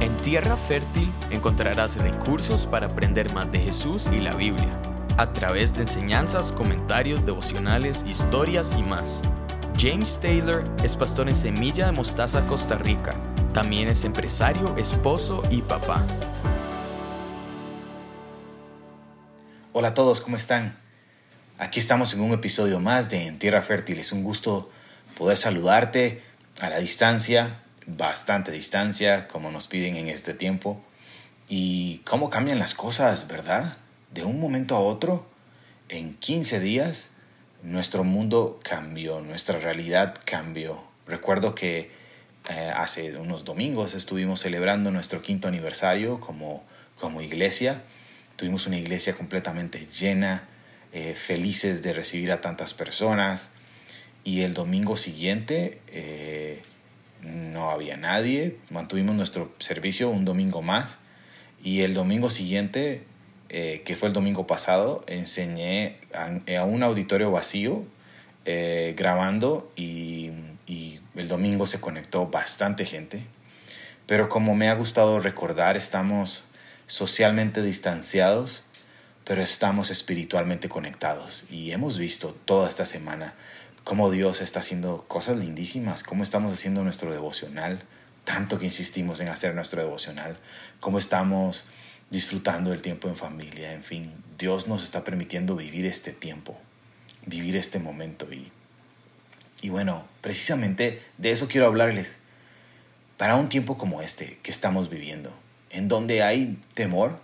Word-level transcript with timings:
En 0.00 0.16
Tierra 0.22 0.56
Fértil 0.56 1.12
encontrarás 1.30 1.96
recursos 1.96 2.64
para 2.64 2.86
aprender 2.86 3.34
más 3.34 3.52
de 3.52 3.60
Jesús 3.60 4.08
y 4.10 4.18
la 4.18 4.32
Biblia, 4.32 4.80
a 5.18 5.30
través 5.34 5.74
de 5.74 5.82
enseñanzas, 5.82 6.52
comentarios, 6.52 7.26
devocionales, 7.26 8.06
historias 8.08 8.74
y 8.78 8.82
más. 8.82 9.20
James 9.78 10.18
Taylor 10.18 10.64
es 10.82 10.96
pastor 10.96 11.28
en 11.28 11.34
Semilla 11.34 11.84
de 11.84 11.92
Mostaza, 11.92 12.46
Costa 12.46 12.78
Rica. 12.78 13.14
También 13.52 13.88
es 13.88 14.04
empresario, 14.04 14.74
esposo 14.78 15.42
y 15.50 15.60
papá. 15.60 16.02
Hola 19.74 19.88
a 19.88 19.94
todos, 19.94 20.22
¿cómo 20.22 20.38
están? 20.38 20.78
Aquí 21.58 21.78
estamos 21.78 22.14
en 22.14 22.22
un 22.22 22.32
episodio 22.32 22.80
más 22.80 23.10
de 23.10 23.26
En 23.26 23.38
Tierra 23.38 23.60
Fértil. 23.60 23.98
Es 23.98 24.12
un 24.12 24.24
gusto 24.24 24.70
poder 25.18 25.36
saludarte 25.36 26.22
a 26.58 26.70
la 26.70 26.78
distancia, 26.78 27.64
bastante 27.86 28.52
distancia, 28.52 29.28
como 29.28 29.50
nos 29.50 29.66
piden 29.66 29.96
en 29.96 30.08
este 30.08 30.34
tiempo. 30.34 30.80
Y 31.48 31.98
cómo 32.04 32.30
cambian 32.30 32.58
las 32.58 32.74
cosas, 32.74 33.26
¿verdad? 33.26 33.76
De 34.12 34.24
un 34.24 34.40
momento 34.40 34.76
a 34.76 34.80
otro, 34.80 35.26
en 35.88 36.14
15 36.14 36.60
días, 36.60 37.16
nuestro 37.62 38.04
mundo 38.04 38.60
cambió, 38.62 39.20
nuestra 39.20 39.58
realidad 39.58 40.14
cambió. 40.24 40.82
Recuerdo 41.06 41.54
que 41.54 41.90
eh, 42.48 42.72
hace 42.74 43.16
unos 43.16 43.44
domingos 43.44 43.94
estuvimos 43.94 44.40
celebrando 44.40 44.90
nuestro 44.90 45.20
quinto 45.20 45.48
aniversario 45.48 46.20
como, 46.20 46.62
como 46.98 47.20
iglesia. 47.20 47.82
Tuvimos 48.36 48.66
una 48.66 48.78
iglesia 48.78 49.14
completamente 49.14 49.86
llena, 49.88 50.44
eh, 50.92 51.14
felices 51.14 51.82
de 51.82 51.92
recibir 51.92 52.32
a 52.32 52.40
tantas 52.40 52.72
personas. 52.72 53.52
Y 54.22 54.42
el 54.42 54.54
domingo 54.54 54.96
siguiente 54.96 55.80
eh, 55.88 56.62
no 57.22 57.70
había 57.70 57.96
nadie, 57.96 58.56
mantuvimos 58.70 59.14
nuestro 59.14 59.52
servicio 59.58 60.10
un 60.10 60.24
domingo 60.24 60.62
más. 60.62 60.98
Y 61.62 61.82
el 61.82 61.94
domingo 61.94 62.30
siguiente, 62.30 63.04
eh, 63.48 63.82
que 63.84 63.96
fue 63.96 64.08
el 64.08 64.14
domingo 64.14 64.46
pasado, 64.46 65.04
enseñé 65.06 65.98
a, 66.14 66.64
un 66.64 66.82
auditorio 66.82 67.30
vacío 67.30 67.84
grabando 68.96 69.70
y, 69.76 70.30
y 70.66 70.98
el 71.14 71.28
domingo 71.28 71.66
se 71.66 71.80
conectó 71.80 72.26
bastante 72.26 72.84
gente. 72.84 73.24
Pero 74.06 74.28
como 74.28 74.56
me 74.56 74.68
ha 74.68 74.74
gustado 74.74 75.20
recordar, 75.20 75.76
estamos 75.76 76.48
socialmente 76.88 77.62
distanciados 77.62 78.64
pero 79.30 79.42
estamos 79.42 79.90
espiritualmente 79.90 80.68
conectados 80.68 81.44
y 81.48 81.70
hemos 81.70 81.98
visto 81.98 82.36
toda 82.44 82.68
esta 82.68 82.84
semana 82.84 83.34
cómo 83.84 84.10
Dios 84.10 84.40
está 84.40 84.60
haciendo 84.60 85.04
cosas 85.08 85.36
lindísimas, 85.36 86.02
cómo 86.02 86.22
estamos 86.22 86.52
haciendo 86.52 86.84
nuestro 86.84 87.10
devocional, 87.12 87.82
tanto 88.24 88.58
que 88.58 88.66
insistimos 88.66 89.20
en 89.20 89.28
hacer 89.28 89.54
nuestro 89.54 89.82
devocional, 89.82 90.38
cómo 90.80 90.98
estamos 90.98 91.66
disfrutando 92.10 92.70
del 92.70 92.82
tiempo 92.82 93.08
en 93.08 93.16
familia, 93.16 93.72
en 93.72 93.82
fin, 93.82 94.12
Dios 94.38 94.68
nos 94.68 94.84
está 94.84 95.04
permitiendo 95.04 95.56
vivir 95.56 95.86
este 95.86 96.12
tiempo, 96.12 96.58
vivir 97.26 97.56
este 97.56 97.78
momento 97.78 98.32
y, 98.32 98.50
y 99.62 99.68
bueno, 99.68 100.06
precisamente 100.20 101.02
de 101.18 101.30
eso 101.30 101.48
quiero 101.48 101.66
hablarles. 101.66 102.18
Para 103.16 103.36
un 103.36 103.48
tiempo 103.50 103.76
como 103.76 104.00
este 104.00 104.38
que 104.42 104.50
estamos 104.50 104.88
viviendo, 104.88 105.30
en 105.68 105.88
donde 105.88 106.22
hay 106.22 106.58
temor, 106.74 107.20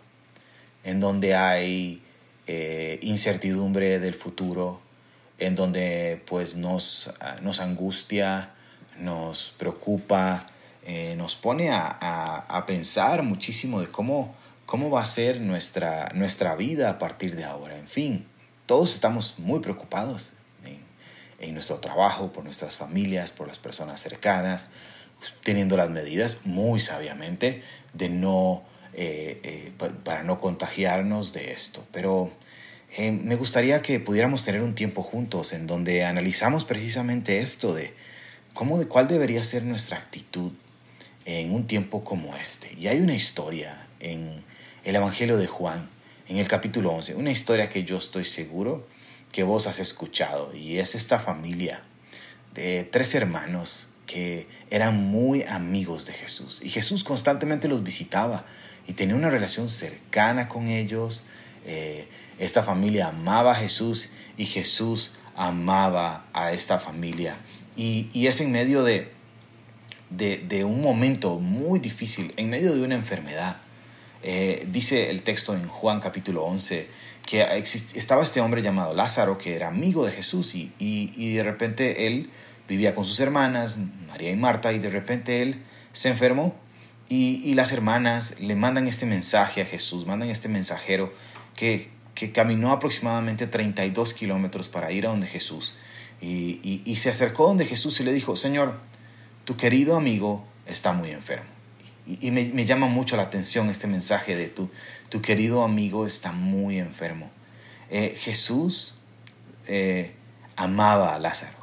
en 0.85 1.01
donde 1.01 1.35
hay 1.35 2.03
eh, 2.47 2.99
incertidumbre 3.03 3.99
del 3.99 4.15
futuro, 4.15 4.81
en 5.39 5.55
donde 5.55 6.23
pues 6.27 6.57
nos, 6.57 7.15
ah, 7.21 7.37
nos 7.43 7.61
angustia, 7.61 8.51
nos 8.99 9.55
preocupa, 9.59 10.47
eh, 10.85 11.15
nos 11.17 11.35
pone 11.35 11.71
a, 11.71 12.65
pensar 12.67 13.23
muchísimo 13.23 13.81
de 13.81 13.89
cómo, 13.89 14.35
cómo 14.65 14.91
va 14.91 15.03
a 15.03 15.07
ser 15.07 15.41
nuestra, 15.41 16.11
nuestra 16.15 16.57
vida 16.57 16.91
a 16.91 16.99
partir 16.99 17.37
de 17.37 17.45
ahora. 17.45 17.77
En 17.77 17.87
fin, 17.87 18.27
todos 18.67 18.95
estamos 18.95 19.39
muy 19.39 19.61
preocupados 19.61 20.33
en 21.39 21.55
nuestro 21.55 21.77
trabajo, 21.79 22.33
por 22.33 22.45
nuestras 22.45 22.77
familias, 22.77 23.31
por 23.31 23.47
las 23.47 23.59
personas 23.59 24.01
cercanas, 24.01 24.69
teniendo 25.43 25.77
las 25.77 25.91
medidas 25.91 26.41
muy 26.45 26.81
sabiamente 26.81 27.63
de 27.93 28.09
no 28.09 28.65
eh, 28.95 29.41
eh, 29.43 29.73
para 30.05 30.23
no 30.23 30.41
contagiarnos 30.41 31.33
de 31.33 31.53
esto. 31.53 31.85
Pero 31.93 32.31
eh, 32.99 33.13
me 33.13 33.37
gustaría 33.37 33.83
que 33.83 34.01
pudiéramos 34.01 34.43
tener 34.43 34.63
un 34.63 34.75
tiempo 34.75 35.03
juntos 35.03 35.53
en 35.53 35.67
donde 35.67 36.05
analizamos 36.05 36.65
precisamente 36.65 37.41
esto 37.41 37.75
de 37.75 37.93
cómo, 38.55 38.79
de 38.79 38.87
cuál 38.87 39.07
debería 39.07 39.45
ser 39.45 39.65
nuestra 39.65 39.99
actitud 39.99 40.53
en 41.27 41.53
un 41.53 41.67
tiempo 41.67 42.05
como 42.05 42.35
este. 42.37 42.73
Y 42.79 42.87
hay 42.87 43.01
una 43.01 43.15
historia 43.15 43.87
en 44.01 44.41
el 44.83 44.97
Evangelio 44.97 45.37
de 45.37 45.47
Juan, 45.47 45.91
en 46.27 46.39
el 46.39 46.49
capítulo 46.49 46.91
11, 46.93 47.17
una 47.17 47.31
historia 47.31 47.69
que 47.69 47.85
yo 47.85 47.99
estoy 47.99 48.25
seguro 48.25 48.87
que 49.31 49.43
vos 49.43 49.67
has 49.67 49.79
escuchado 49.79 50.55
y 50.57 50.79
es 50.79 50.95
esta 50.95 51.19
familia 51.19 51.83
de 52.55 52.89
tres 52.91 53.15
hermanos 53.15 53.91
que 54.07 54.47
eran 54.71 54.97
muy 54.97 55.43
amigos 55.43 56.07
de 56.07 56.15
Jesús 56.15 56.63
y 56.63 56.71
Jesús 56.71 57.05
constantemente 57.05 57.69
los 57.69 57.83
visitaba 57.83 58.47
y 58.89 58.95
tenía 58.95 59.17
una 59.17 59.29
relación 59.29 59.69
cercana 59.69 60.49
con 60.49 60.69
ellos. 60.69 61.25
Eh, 61.67 62.09
esta 62.39 62.63
familia 62.63 63.09
amaba 63.09 63.53
a 63.53 63.55
Jesús 63.55 64.11
y 64.37 64.47
Jesús 64.47 65.15
amaba 65.35 66.27
a 66.33 66.53
esta 66.53 66.79
familia. 66.79 67.37
Y, 67.77 68.27
es 68.27 68.41
en 68.41 68.53
medio 68.53 68.85
de, 68.85 69.13
de, 70.11 70.65
un 70.65 70.81
momento 70.81 71.39
muy 71.39 71.79
difícil, 71.79 72.33
en 72.37 72.49
medio 72.49 72.75
de 72.75 72.83
una 72.83 72.95
enfermedad. 72.95 73.57
Eh, 74.23 74.67
dice 74.73 75.11
el 75.11 75.23
texto 75.23 75.55
en 75.55 75.69
Juan 75.69 76.01
capítulo 76.01 76.45
11 76.45 76.89
que 77.27 77.45
estaba 77.95 78.25
este 78.25 78.41
hombre 78.41 78.63
llamado 78.63 78.95
Lázaro 78.95 79.37
que 79.37 79.55
era 79.55 79.69
amigo 79.69 80.07
de 80.07 80.13
Jesús 80.13 80.55
y, 80.55 80.73
y 80.79 81.35
de 81.35 81.43
repente 81.43 82.07
él 82.07 82.31
vivía 82.69 82.95
con 82.95 83.05
sus 83.05 83.21
hermanas, 83.21 83.79
María 84.09 84.31
y 84.31 84.37
Marta, 84.37 84.73
y 84.73 84.79
de 84.79 84.91
repente 84.91 85.43
él 85.43 85.63
se 85.93 86.09
enfermó 86.09 86.55
y, 87.09 87.55
las 87.55 87.73
hermanas 87.73 88.41
le 88.41 88.57
mandan 88.57 88.89
este 88.89 89.07
mensaje 89.07 89.63
a 89.63 89.65
Jesús, 89.65 90.07
mandan 90.07 90.29
este 90.29 90.49
mensajero 90.49 91.13
que, 91.55 91.91
que 92.17 92.33
caminó 92.33 92.73
aproximadamente 92.73 93.47
32 93.47 94.15
kilómetros 94.15 94.69
para 94.69 94.91
ir 94.91 95.07
a 95.07 95.11
donde 95.11 95.29
Jesús. 95.29 95.77
Y, 96.21 96.83
y, 96.85 96.97
se 96.97 97.11
acercó 97.11 97.47
donde 97.47 97.67
Jesús 97.67 98.01
y 98.01 98.05
le 98.05 98.13
dijo, 98.13 98.37
Señor, 98.37 98.81
tu 99.45 99.57
querido 99.59 99.97
amigo 99.97 100.45
está 100.67 100.93
muy 100.93 101.11
enfermo. 101.11 101.51
Y, 102.07 102.31
me, 102.31 102.47
me, 102.55 102.65
llama 102.65 102.87
mucho 102.87 103.17
la 103.17 103.25
atención 103.25 103.69
este 103.69 103.87
mensaje 103.87 104.35
de 104.35 104.49
tu, 104.49 104.71
tu 105.11 105.21
querido 105.21 105.63
amigo 105.63 106.07
está 106.07 106.33
muy 106.33 106.79
enfermo. 106.79 107.31
Eh, 107.91 108.17
Jesús 108.19 108.95
eh, 109.67 110.15
amaba 110.57 111.15
a 111.15 111.19
Lázaro. 111.19 111.59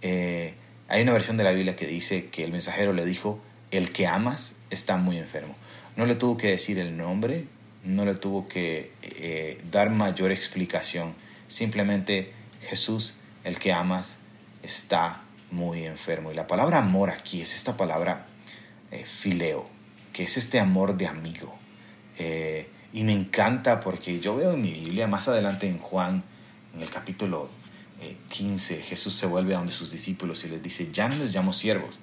Eh, 0.00 0.54
hay 0.88 1.02
una 1.02 1.12
versión 1.12 1.36
de 1.36 1.44
la 1.44 1.50
Biblia 1.50 1.76
que 1.76 1.86
dice 1.86 2.26
que 2.30 2.44
el 2.44 2.52
mensajero 2.52 2.94
le 2.94 3.04
dijo, 3.04 3.40
el 3.70 3.92
que 3.92 4.06
amas 4.06 4.56
está 4.70 4.96
muy 4.96 5.18
enfermo. 5.18 5.54
No 5.96 6.06
le 6.06 6.14
tuvo 6.14 6.38
que 6.38 6.48
decir 6.48 6.78
el 6.78 6.96
nombre, 6.96 7.44
no 7.86 8.04
le 8.04 8.14
tuvo 8.14 8.48
que 8.48 8.92
eh, 9.02 9.62
dar 9.70 9.90
mayor 9.90 10.32
explicación. 10.32 11.14
Simplemente 11.48 12.32
Jesús, 12.62 13.20
el 13.44 13.58
que 13.58 13.72
amas, 13.72 14.18
está 14.62 15.22
muy 15.50 15.84
enfermo. 15.84 16.32
Y 16.32 16.34
la 16.34 16.46
palabra 16.46 16.78
amor 16.78 17.10
aquí 17.10 17.40
es 17.40 17.54
esta 17.54 17.76
palabra 17.76 18.26
eh, 18.90 19.04
fileo, 19.06 19.68
que 20.12 20.24
es 20.24 20.36
este 20.36 20.58
amor 20.58 20.96
de 20.96 21.06
amigo. 21.06 21.56
Eh, 22.18 22.68
y 22.92 23.04
me 23.04 23.12
encanta 23.12 23.80
porque 23.80 24.20
yo 24.20 24.36
veo 24.36 24.54
en 24.54 24.62
mi 24.62 24.72
Biblia, 24.72 25.06
más 25.06 25.28
adelante 25.28 25.68
en 25.68 25.78
Juan, 25.78 26.24
en 26.74 26.82
el 26.82 26.90
capítulo 26.90 27.48
15, 28.28 28.82
Jesús 28.82 29.14
se 29.14 29.26
vuelve 29.26 29.54
a 29.54 29.58
donde 29.58 29.72
sus 29.72 29.90
discípulos 29.90 30.44
y 30.44 30.48
les 30.48 30.62
dice, 30.62 30.92
ya 30.92 31.08
no 31.08 31.16
les 31.16 31.34
llamo 31.34 31.52
siervos, 31.52 31.98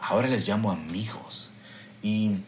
ahora 0.00 0.28
les 0.28 0.48
llamo 0.48 0.70
amigos. 0.70 1.52
Y, 2.02 2.38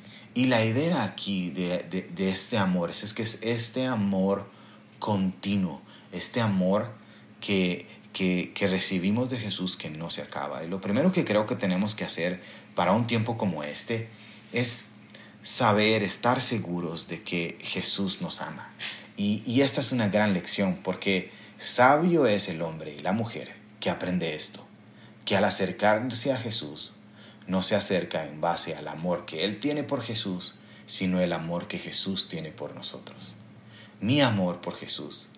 la 0.45 0.63
idea 0.63 1.03
aquí 1.03 1.49
de, 1.49 2.07
este 2.19 2.59
amor 2.59 2.91
es, 2.91 3.15
que 3.15 3.23
es 3.23 3.39
este 3.41 3.87
amor 3.87 4.47
continuo, 4.99 5.81
este 6.13 6.43
amor 6.43 6.93
que, 7.41 7.87
que, 8.13 8.69
recibimos 8.69 9.31
de 9.31 9.39
Jesús 9.39 9.77
que 9.77 9.89
no 9.89 10.11
se 10.11 10.21
acaba. 10.21 10.63
Y 10.63 10.69
lo 10.69 10.83
primero 10.83 11.11
que 11.11 11.25
creo 11.25 11.47
que 11.47 11.57
tenemos 11.57 11.95
que 11.95 12.05
hacer 12.05 12.43
para 12.75 12.93
un 12.93 13.07
tiempo 13.07 13.39
como 13.39 13.65
este 13.65 14.09
es 14.53 14.91
saber, 15.43 16.03
estar 16.03 16.43
seguros 16.43 17.09
de 17.09 17.23
que 17.23 17.57
Jesús 17.63 18.21
nos 18.21 18.43
ama. 18.43 18.69
Y, 19.17 19.43
y, 19.47 19.63
esta 19.63 19.81
es 19.81 19.91
una 19.91 20.11
gran 20.11 20.35
lección 20.35 20.81
porque 20.85 21.31
sabio 21.59 22.27
es 22.27 22.51
el 22.51 22.61
hombre 22.61 22.95
y 22.95 23.01
la 23.01 23.13
mujer 23.13 23.55
que 23.81 23.89
aprende 23.89 24.35
esto, 24.35 24.67
que 25.25 25.35
al 25.35 25.45
acercarse 25.45 26.35
a 26.35 26.37
Jesús 26.37 26.96
no 27.47 27.63
se 27.63 27.77
acerca 27.77 28.27
en 28.27 28.41
base 28.41 28.75
al 28.75 28.89
amor 28.89 29.25
que 29.25 29.45
Él 29.45 29.61
tiene 29.61 29.83
por 29.83 30.03
Jesús, 30.03 30.57
sino 30.87 31.21
el 31.21 31.33
amor 31.33 31.69
que 31.69 31.79
Jesús 31.79 32.29
tiene 32.29 32.51
por 32.51 32.75
nosotros. 32.75 33.35
Mi 34.01 34.21
amor 34.21 34.61
por 34.61 34.77
Jesús 34.77 35.31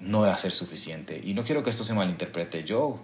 no 0.00 0.22
va 0.22 0.34
a 0.34 0.38
ser 0.38 0.52
suficiente. 0.52 1.20
Y 1.22 1.34
no 1.34 1.44
quiero 1.44 1.62
que 1.62 1.70
esto 1.70 1.84
se 1.84 1.94
malinterprete. 1.94 2.64
Yo 2.64 3.00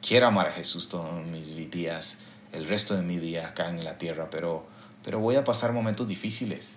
quiero 0.00 0.26
amar 0.26 0.46
a 0.46 0.52
Jesús 0.52 0.88
todos 0.88 1.24
mis 1.26 1.54
días, 1.70 2.18
el 2.52 2.68
resto 2.68 2.94
de 2.94 3.02
mi 3.02 3.18
día 3.18 3.48
acá 3.48 3.68
en 3.68 3.84
la 3.84 3.98
tierra, 3.98 4.30
pero, 4.30 4.66
pero 5.04 5.18
voy 5.18 5.36
a 5.36 5.44
pasar 5.44 5.72
momentos 5.72 6.08
difíciles. 6.08 6.76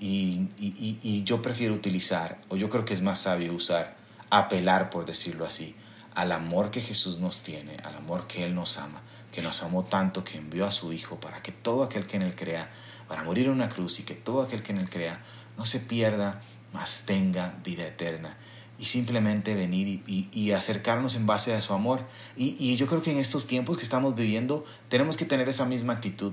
Y, 0.00 0.48
y, 0.58 1.22
yo 1.22 1.42
prefiero 1.42 1.74
utilizar, 1.74 2.40
o 2.48 2.56
yo 2.56 2.68
creo 2.68 2.84
que 2.84 2.92
es 2.92 3.02
más 3.02 3.20
sabio 3.20 3.52
usar, 3.52 3.94
apelar, 4.30 4.90
por 4.90 5.06
decirlo 5.06 5.46
así, 5.46 5.76
al 6.16 6.32
amor 6.32 6.72
que 6.72 6.80
Jesús 6.80 7.20
nos 7.20 7.44
tiene, 7.44 7.76
al 7.84 7.94
amor 7.94 8.26
que 8.26 8.44
Él 8.44 8.52
nos 8.56 8.78
ama, 8.78 9.00
que 9.32 9.42
nos 9.42 9.62
amó 9.62 9.84
tanto 9.84 10.24
que 10.24 10.38
envió 10.38 10.66
a 10.66 10.70
su 10.70 10.92
Hijo 10.92 11.18
para 11.18 11.42
que 11.42 11.52
todo 11.52 11.82
aquel 11.82 12.06
que 12.06 12.16
en 12.16 12.22
Él 12.22 12.36
crea, 12.36 12.70
para 13.08 13.24
morir 13.24 13.46
en 13.46 13.52
una 13.52 13.68
cruz 13.68 14.00
y 14.00 14.04
que 14.04 14.14
todo 14.14 14.42
aquel 14.42 14.62
que 14.62 14.72
en 14.72 14.78
Él 14.78 14.90
crea 14.90 15.24
no 15.56 15.66
se 15.66 15.80
pierda, 15.80 16.42
mas 16.72 17.04
tenga 17.06 17.54
vida 17.64 17.86
eterna 17.86 18.36
y 18.82 18.86
simplemente 18.86 19.54
venir 19.54 20.02
y, 20.08 20.50
acercarnos 20.50 21.14
en 21.14 21.24
base 21.24 21.54
a 21.54 21.62
su 21.62 21.72
amor. 21.72 22.00
Y, 22.36 22.74
yo 22.74 22.88
creo 22.88 23.00
que 23.00 23.12
en 23.12 23.18
estos 23.18 23.46
tiempos 23.46 23.76
que 23.76 23.84
estamos 23.84 24.16
viviendo 24.16 24.64
tenemos 24.88 25.16
que 25.16 25.24
tener 25.24 25.48
esa 25.48 25.66
misma 25.66 25.92
actitud. 25.92 26.32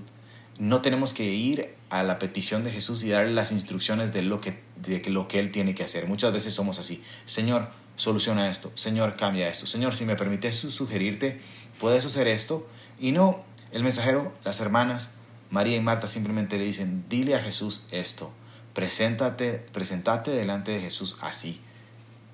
No 0.58 0.82
tenemos 0.82 1.14
que 1.14 1.26
ir 1.26 1.76
a 1.92 2.02
la 2.02 2.18
petición 2.18 2.64
de 2.64 2.72
Jesús 2.72 3.04
y 3.04 3.10
darle 3.10 3.34
las 3.34 3.52
instrucciones 3.52 4.14
de 4.14 4.24
lo 4.24 4.42
que, 4.42 4.62
de 4.78 5.08
lo 5.12 5.28
que 5.28 5.38
Él 5.38 5.52
tiene 5.52 5.76
que 5.76 5.84
hacer. 5.84 6.08
Muchas 6.08 6.34
veces 6.34 6.56
somos 6.56 6.80
así. 6.80 7.04
Señor, 7.28 7.70
soluciona 7.96 8.50
esto. 8.50 8.72
Señor, 8.74 9.16
cambia 9.16 9.48
esto. 9.48 9.68
Señor, 9.68 9.96
si 9.96 10.06
me 10.06 10.16
permites 10.16 10.58
sugerirte, 10.58 11.40
puedes 11.78 12.04
hacer 12.06 12.28
esto. 12.28 12.68
Y 13.00 13.12
no, 13.12 13.44
el 13.72 13.84
mensajero, 13.84 14.34
las 14.44 14.60
hermanas, 14.60 15.14
María 15.50 15.78
y 15.78 15.82
Marta 15.82 16.08
simplemente 16.08 16.58
le 16.58 16.66
dicen, 16.66 17.06
dile 17.10 17.36
a 17.36 17.40
Jesús 17.40 17.88
esto. 17.92 18.32
Preséntate, 18.74 19.54
presentate 19.54 20.32
delante 20.32 20.72
de 20.72 20.82
Jesús 20.82 21.18
así 21.22 21.62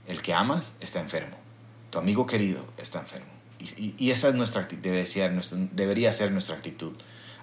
el 0.08 0.22
que 0.22 0.34
amas 0.34 0.76
está 0.80 1.00
enfermo. 1.00 1.38
Tu 1.90 1.98
amigo 1.98 2.26
querido 2.26 2.66
está 2.78 3.00
enfermo. 3.00 3.28
Y, 3.60 4.12
esa 4.12 4.30
es 4.30 4.36
nuestra, 4.36 4.64
debe 4.64 5.06
ser, 5.06 5.32
debería 5.72 6.14
ser 6.14 6.32
nuestra 6.32 6.56
actitud. 6.56 6.94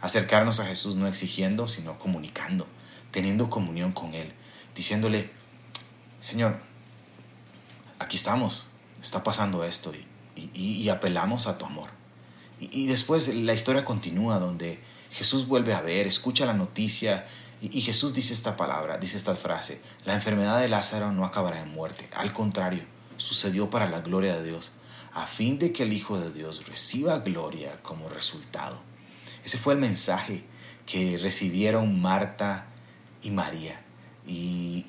Acercarnos 0.00 0.60
a 0.60 0.66
Jesús 0.66 0.96
no 0.96 1.06
exigiendo, 1.06 1.68
sino 1.68 1.98
comunicando, 1.98 2.66
teniendo 3.10 3.50
comunión 3.50 3.92
con 3.92 4.14
Él, 4.14 4.32
diciéndole, 4.76 5.30
Señor, 6.20 6.58
aquí 7.98 8.16
estamos, 8.16 8.68
está 9.00 9.24
pasando 9.24 9.64
esto 9.64 9.92
y, 10.54 10.88
apelamos 10.88 11.46
a 11.46 11.58
tu 11.58 11.64
amor. 11.64 11.88
Y, 12.70 12.86
después 12.86 13.28
la 13.34 13.54
historia 13.54 13.84
continúa 13.84 14.38
donde 14.38 14.78
Jesús 15.10 15.48
vuelve 15.48 15.74
a 15.74 15.80
ver, 15.80 16.06
escucha 16.06 16.46
la 16.46 16.54
noticia 16.54 17.26
y, 17.60 17.80
Jesús 17.80 18.14
dice 18.14 18.34
esta 18.34 18.56
palabra, 18.56 18.98
dice 18.98 19.16
esta 19.16 19.34
frase, 19.34 19.80
la 20.04 20.14
enfermedad 20.14 20.60
de 20.60 20.68
Lázaro 20.68 21.12
no 21.12 21.24
acabará 21.24 21.60
en 21.60 21.72
muerte, 21.72 22.08
al 22.14 22.32
contrario, 22.32 22.84
sucedió 23.16 23.70
para 23.70 23.88
la 23.88 24.00
gloria 24.00 24.36
de 24.36 24.44
Dios, 24.44 24.72
a 25.12 25.26
fin 25.26 25.58
de 25.58 25.72
que 25.72 25.84
el 25.84 25.92
Hijo 25.92 26.18
de 26.18 26.32
Dios 26.32 26.66
reciba 26.66 27.18
gloria 27.18 27.80
como 27.82 28.08
resultado. 28.08 28.80
Ese 29.44 29.58
fue 29.58 29.74
el 29.74 29.80
mensaje 29.80 30.44
que 30.86 31.18
recibieron 31.18 32.00
Marta 32.00 32.66
y 33.22 33.30
María. 33.30 33.80
Y, 34.26 34.86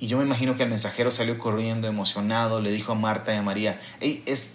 yo 0.00 0.18
me 0.18 0.24
imagino 0.24 0.56
que 0.56 0.62
el 0.62 0.68
mensajero 0.68 1.10
salió 1.10 1.38
corriendo 1.38 1.88
emocionado, 1.88 2.60
le 2.60 2.70
dijo 2.70 2.92
a 2.92 2.94
Marta 2.94 3.34
y 3.34 3.36
a 3.36 3.42
María, 3.42 3.80
es, 4.00 4.20
eh, 4.26 4.46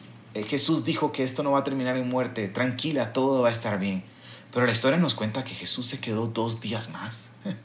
Jesús 0.47 0.85
dijo 0.85 1.11
que 1.11 1.23
esto 1.23 1.43
no 1.43 1.51
va 1.51 1.59
a 1.59 1.63
terminar 1.63 1.95
en 1.97 2.09
muerte, 2.09 2.47
tranquila, 2.47 3.13
todo 3.13 3.41
va 3.41 3.49
a 3.49 3.51
estar 3.51 3.79
bien. 3.79 4.03
Pero 4.53 4.65
la 4.65 4.71
historia 4.71 4.97
nos 4.97 5.15
cuenta 5.15 5.43
que 5.43 5.55
Jesús 5.55 5.87
se 5.87 5.99
quedó 5.99 6.27
dos 6.27 6.61
días 6.61 6.89
más. 6.89 7.29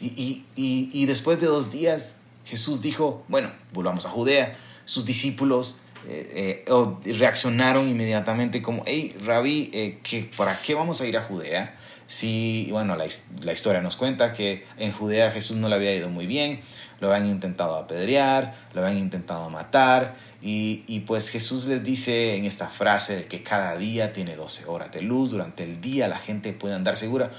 Y, 0.00 1.06
después 1.06 1.40
de 1.40 1.46
dos 1.46 1.72
días, 1.72 2.18
Jesús 2.44 2.82
dijo, 2.82 3.24
bueno, 3.28 3.50
volvamos 3.72 4.04
a 4.04 4.10
Judea. 4.10 4.58
Sus 4.84 5.06
discípulos 5.06 5.80
eh, 6.06 6.64
eh, 6.66 7.14
reaccionaron 7.14 7.88
inmediatamente 7.88 8.60
como, 8.60 8.82
hey, 8.84 9.16
rabí, 9.24 9.70
eh, 9.72 9.98
¿para 10.36 10.60
qué 10.60 10.74
vamos 10.74 11.00
a 11.00 11.06
ir 11.06 11.16
a 11.16 11.22
Judea? 11.22 11.78
Sí, 12.06 12.68
bueno, 12.70 12.96
la, 12.96 13.06
la, 13.40 13.52
historia 13.54 13.80
nos 13.80 13.96
cuenta 13.96 14.34
que 14.34 14.66
en 14.76 14.92
Judea 14.92 15.30
Jesús 15.30 15.56
no 15.56 15.70
le 15.70 15.76
había 15.76 15.94
ido 15.94 16.10
muy 16.10 16.26
bien, 16.26 16.60
lo 17.00 17.12
habían 17.12 17.28
intentado 17.28 17.76
apedrear, 17.76 18.54
lo 18.72 18.82
habían 18.82 18.98
intentado 18.98 19.50
matar, 19.50 20.16
y, 20.46 21.00
pues 21.06 21.30
Jesús 21.30 21.64
les 21.66 21.82
dice 21.82 22.36
en 22.36 22.44
esta 22.44 22.68
frase 22.68 23.16
de 23.16 23.24
que 23.24 23.42
cada 23.42 23.78
día 23.78 24.12
tiene 24.12 24.36
12 24.36 24.66
horas 24.66 24.92
de 24.92 25.00
luz, 25.00 25.30
durante 25.30 25.64
el 25.64 25.80
día 25.80 26.06
la 26.06 26.18
gente 26.18 26.52
puede 26.52 26.74
andar 26.74 26.98
segura, 26.98 27.32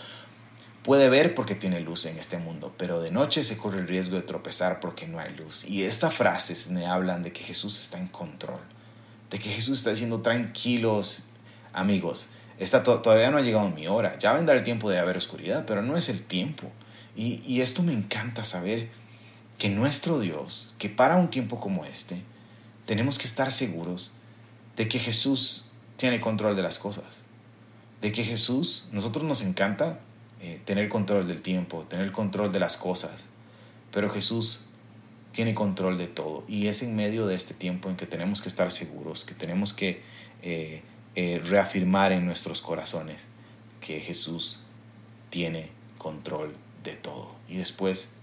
puede 0.81 1.07
ver 1.07 1.36
porque 1.36 1.54
tiene 1.54 1.81
luz 1.81 2.07
en 2.07 2.18
este 2.18 2.40
mundo, 2.40 2.74
pero 2.78 3.02
de 3.02 3.12
noche 3.12 3.44
se 3.44 3.57
corre 3.57 3.80
el 3.80 3.88
riesgo 3.88 4.16
de 4.16 4.24
tropezar 4.24 4.80
porque 4.80 5.06
no 5.06 5.19
hay 5.19 5.36
luz. 5.36 5.66
Y 5.66 5.84
estas 5.84 6.16
frases 6.16 6.69
me 6.72 6.88
hablan 6.88 7.22
de 7.22 7.31
que 7.31 7.44
Jesús 7.44 7.80
está 7.80 8.00
en 8.00 8.08
control, 8.08 8.62
de 9.30 9.38
que 9.38 9.50
Jesús 9.51 9.78
está 9.78 9.92
diciendo 9.92 10.24
tranquilos 10.24 11.28
amigos, 11.74 12.30
esta 12.58 12.81
todavía 12.81 13.30
no 13.30 13.38
ha 13.38 13.42
llegado 13.42 13.69
mi 13.69 13.88
hora, 13.88 14.18
ya 14.18 14.34
vendrá 14.34 14.56
el 14.56 14.63
tiempo 14.63 14.90
de 14.90 14.98
haber 14.98 15.18
oscuridad, 15.18 15.66
pero 15.68 15.84
no 15.84 15.96
es 15.96 16.10
el 16.10 16.24
tiempo. 16.24 16.72
Y, 17.16 17.44
y 17.46 17.62
esto 17.62 17.84
me 17.84 17.94
encanta 17.94 18.44
saber 18.44 18.90
que 19.57 19.69
nuestro 19.69 20.19
Dios, 20.19 20.74
que 20.78 20.90
para 20.90 21.16
un 21.16 21.30
tiempo 21.30 21.60
como 21.60 21.86
este, 21.86 22.22
tenemos 22.86 23.18
que 23.18 23.28
estar 23.28 23.52
seguros 23.52 24.13
de 24.75 24.88
que 24.88 25.00
Jesús 25.00 25.72
tiene 25.98 26.19
control 26.19 26.56
de 26.56 26.62
las 26.62 26.78
cosas. 26.78 27.19
De 28.02 28.12
que 28.12 28.24
Jesús, 28.24 28.90
nosotros 28.92 29.24
nos 29.24 29.42
encanta 29.42 30.00
eh, 30.42 30.62
tener 30.66 30.90
control 30.90 31.28
del 31.28 31.42
tiempo, 31.42 31.84
tener 31.84 32.12
control 32.12 32.52
de 32.52 32.60
las 32.60 32.78
cosas, 32.78 33.30
pero 33.92 34.10
Jesús 34.10 34.66
tiene 35.31 35.54
control 35.54 35.98
de 35.98 36.08
todo. 36.08 36.44
Y 36.48 36.68
es 36.68 36.84
en 36.84 36.96
medio 36.96 37.25
de 37.25 37.36
este 37.36 37.54
tiempo 37.54 37.90
en 37.90 37.96
que 37.96 38.06
tenemos 38.06 38.42
que 38.42 38.50
estar 38.50 38.72
seguros, 38.72 39.25
que 39.25 39.34
tenemos 39.34 39.74
que 39.74 40.01
eh, 40.44 40.81
eh, 41.16 41.42
reafirmar 41.44 42.12
en 42.12 42.25
nuestros 42.25 42.62
corazones 42.62 43.25
que 43.81 44.01
Jesús 44.01 44.62
tiene 45.30 45.72
control 45.98 46.56
de 46.84 46.94
todo. 46.94 47.34
Y 47.48 47.58
después 47.58 48.16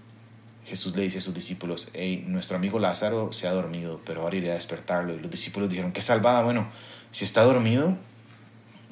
Jesús 0.65 0.95
le 0.95 1.03
dice 1.03 1.19
a 1.19 1.21
sus 1.21 1.35
discípulos, 1.35 1.91
hey, 1.95 2.25
nuestro 2.27 2.57
amigo 2.57 2.79
Lázaro 2.79 3.33
se 3.33 3.49
ha 3.49 3.53
dormido, 3.53 4.01
pero 4.05 4.23
ahora 4.23 4.37
iré 4.37 4.51
a 4.53 4.55
despertarlo. 4.55 5.15
Y 5.15 5.19
los 5.19 5.31
discípulos 5.31 5.69
dijeron, 5.69 5.93
qué 5.93 6.03
salvada, 6.03 6.43
bueno, 6.43 6.71
si 7.11 7.25
está 7.25 7.43
dormido, 7.43 7.97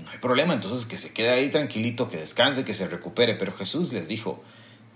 no 0.02 0.10
hay 0.10 0.18
problema, 0.18 0.52
entonces 0.52 0.86
que 0.86 0.98
se 0.98 1.12
quede 1.12 1.30
ahí 1.30 1.50
tranquilito, 1.50 2.08
que 2.08 2.16
descanse, 2.16 2.64
que 2.64 2.74
se 2.74 2.88
recupere. 2.88 3.34
Pero 3.34 3.52
Jesús 3.52 3.92
les 3.92 4.08
dijo, 4.08 4.42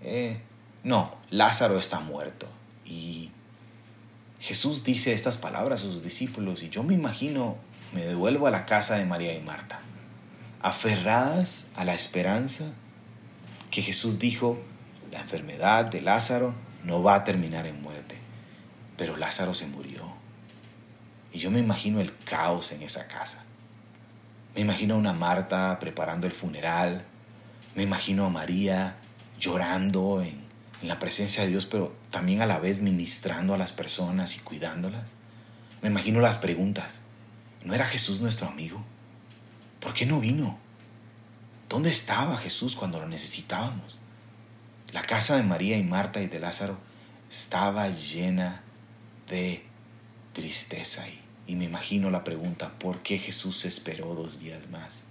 eh, 0.03 0.41
no, 0.83 1.17
Lázaro 1.31 1.79
está 1.79 2.01
muerto. 2.01 2.49
Y 2.85 3.31
Jesús 4.41 4.85
dice 4.85 5.13
estas 5.13 5.37
palabras 5.39 5.81
a 5.81 5.85
sus 5.85 6.03
discípulos 6.03 6.63
y 6.63 6.71
yo 6.71 6.83
me 6.83 6.95
imagino, 6.95 7.57
me 7.93 8.05
devuelvo 8.05 8.47
a 8.47 8.51
la 8.51 8.67
casa 8.67 8.97
de 8.97 9.07
María 9.07 9.35
y 9.35 9.41
Marta, 9.41 9.81
aferradas 10.61 11.69
a 11.77 11.85
la 11.85 11.95
esperanza 11.95 12.65
que 13.71 13.81
Jesús 13.81 14.19
dijo, 14.19 14.59
la 15.11 15.21
enfermedad 15.21 15.87
de 15.87 16.03
Lázaro 16.03 16.55
no 16.85 17.03
va 17.03 17.17
a 17.17 17.25
terminar 17.25 17.67
en 17.67 17.83
muerte. 17.83 18.19
Pero 18.97 19.17
Lázaro 19.17 19.55
se 19.55 19.67
murió. 19.67 20.13
Y 21.33 21.39
yo 21.41 21.51
me 21.51 21.59
imagino 21.59 22.01
el 22.01 22.17
caos 22.17 22.71
en 22.73 22.83
esa 22.83 23.09
casa. 23.09 23.43
Me 24.55 24.61
imagino 24.61 24.95
a 24.95 24.99
una 24.99 25.13
Marta 25.13 25.79
preparando 25.81 26.27
el 26.27 26.33
funeral. 26.33 27.05
Me 27.75 27.83
imagino 27.83 28.27
a 28.27 28.31
María 28.31 28.97
llorando 29.41 30.23
en, 30.23 30.45
en 30.81 30.89
la 30.89 31.01
presencia 31.01 31.43
de 31.43 31.51
Dios, 31.51 31.67
pero 31.67 31.97
también 32.11 32.41
a 32.41 32.47
la 32.47 32.61
vez 32.61 32.81
ministrando 32.81 33.55
a 33.55 33.59
las 33.59 33.73
personas 33.73 34.37
y 34.37 34.41
cuidándolas. 34.41 35.15
Me 35.83 35.89
imagino 35.89 36.21
las 36.21 36.39
preguntas. 36.39 37.01
¿No 37.65 37.75
era 37.75 37.87
Jesús 37.87 38.21
nuestro 38.21 38.47
amigo? 38.47 38.85
¿Por 39.81 39.95
qué 39.95 40.07
no 40.07 40.21
vino? 40.21 40.59
¿Dónde 41.69 41.91
estaba 41.91 42.37
Jesús 42.37 42.77
cuando 42.77 43.01
lo 43.01 43.09
necesitábamos? 43.09 44.04
La 44.95 45.03
casa 45.03 45.37
de 45.37 45.43
María 45.43 45.77
y 45.77 45.83
Marta 45.83 46.23
y 46.23 46.29
de 46.29 46.39
Lázaro 46.39 46.79
estaba 47.29 47.89
llena 47.89 48.63
de 49.29 49.65
tristeza 50.33 51.05
y, 51.09 51.53
y 51.53 51.57
me 51.57 51.65
imagino 51.65 52.13
la 52.13 52.23
pregunta, 52.23 52.79
¿por 52.79 53.03
qué 53.03 53.19
Jesús 53.19 53.65
esperó 53.65 54.15
dos 54.15 54.39
días 54.39 54.71
más? 54.71 55.03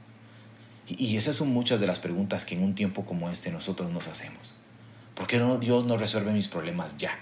Y, 0.87 1.07
y 1.07 1.17
esas 1.17 1.35
son 1.35 1.49
muchas 1.49 1.81
de 1.81 1.87
las 1.87 1.99
preguntas 1.99 2.45
que 2.45 2.55
en 2.55 2.63
un 2.63 2.75
tiempo 2.75 3.03
como 3.03 3.29
este 3.29 3.51
nosotros 3.51 3.91
nos 3.91 4.07
hacemos. 4.07 4.55
¿Por 5.15 5.27
qué 5.27 5.37
no 5.37 5.57
Dios 5.57 5.83
no 5.83 5.97
resuelve 5.97 6.31
mis 6.31 6.47
problemas 6.47 6.97
ya? 6.97 7.19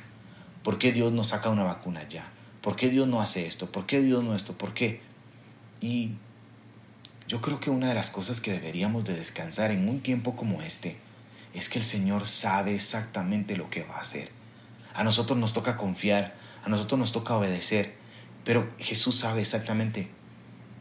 ¿Por 0.62 0.78
qué 0.78 0.92
Dios 0.92 1.12
no 1.12 1.24
saca 1.24 1.50
una 1.50 1.64
vacuna 1.64 2.08
ya? 2.08 2.32
¿Por 2.62 2.76
qué 2.76 2.90
Dios 2.90 3.08
no 3.08 3.24
hace 3.24 3.48
esto? 3.48 3.72
¿Por 3.72 3.88
qué 3.88 4.02
Dios 4.02 4.24
no 4.24 4.36
esto? 4.36 4.56
¿Por 4.56 4.76
qué? 4.76 5.02
Y 5.82 6.12
yo 7.28 7.42
creo 7.42 7.60
que 7.60 7.72
una 7.72 7.90
de 7.90 7.96
las 7.96 8.12
cosas 8.12 8.40
que 8.40 8.52
deberíamos 8.52 9.04
de 9.04 9.16
descansar 9.16 9.72
en 9.72 9.90
un 9.90 10.02
tiempo 10.02 10.36
como 10.36 10.62
este 10.62 11.00
es 11.54 11.70
que 11.70 11.80
el 11.80 11.86
Señor 11.86 12.28
sabe 12.28 12.76
exactamente 12.76 13.56
lo 13.56 13.70
que 13.70 13.84
va 13.84 13.98
a 13.98 14.02
hacer. 14.02 14.30
A 14.94 15.04
nosotros 15.04 15.38
nos 15.38 15.54
toca 15.54 15.78
confiar, 15.78 16.36
a 16.64 16.70
nosotros 16.70 17.00
nos 17.00 17.12
toca 17.12 17.36
obedecer, 17.36 17.96
pero 18.44 18.68
Jesús 18.78 19.16
sabe 19.18 19.42
exactamente 19.42 20.10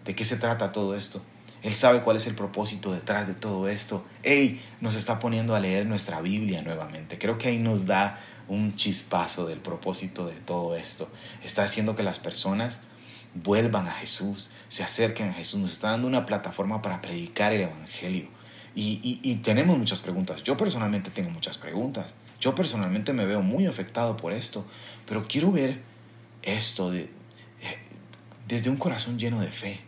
de 0.04 0.14
qué 0.14 0.24
se 0.24 0.36
trata 0.36 0.72
todo 0.72 0.96
esto. 0.96 1.22
Él 1.62 1.74
sabe 1.74 2.00
cuál 2.00 2.16
es 2.16 2.26
el 2.26 2.34
propósito 2.34 2.92
detrás 2.92 3.26
de 3.26 3.34
todo 3.34 3.68
esto. 3.68 4.06
¡Ey! 4.22 4.62
Nos 4.80 4.94
está 4.94 5.18
poniendo 5.18 5.54
a 5.54 5.60
leer 5.60 5.86
nuestra 5.86 6.20
Biblia 6.22 6.62
nuevamente. 6.62 7.18
Creo 7.18 7.36
que 7.36 7.48
ahí 7.48 7.58
nos 7.58 7.84
da 7.86 8.18
un 8.48 8.74
chispazo 8.74 9.46
del 9.46 9.58
propósito 9.58 10.26
de 10.26 10.36
todo 10.40 10.74
esto. 10.74 11.08
Está 11.44 11.64
haciendo 11.64 11.96
que 11.96 12.02
las 12.02 12.18
personas 12.18 12.80
vuelvan 13.34 13.86
a 13.88 13.92
Jesús, 13.92 14.50
se 14.68 14.82
acerquen 14.82 15.28
a 15.28 15.34
Jesús. 15.34 15.60
Nos 15.60 15.72
está 15.72 15.90
dando 15.90 16.08
una 16.08 16.24
plataforma 16.24 16.80
para 16.80 17.02
predicar 17.02 17.52
el 17.52 17.62
Evangelio. 17.62 18.39
Y, 18.74 19.40
tenemos 19.42 19.78
muchas 19.78 20.00
preguntas. 20.00 20.42
Yo 20.42 20.56
personalmente 20.56 21.10
tengo 21.10 21.30
muchas 21.30 21.58
preguntas. 21.58 22.14
Yo 22.40 22.54
personalmente 22.54 23.12
me 23.12 23.26
veo 23.26 23.42
muy 23.42 23.66
afectado 23.66 24.16
por 24.16 24.32
esto. 24.32 24.66
Pero 25.06 25.26
quiero 25.26 25.52
ver 25.52 25.80
esto 26.42 26.90
de, 26.90 27.02
eh, 27.02 27.10
desde 28.48 28.70
un 28.70 28.76
corazón 28.76 29.18
lleno 29.18 29.40
de 29.40 29.50
fe. 29.50 29.80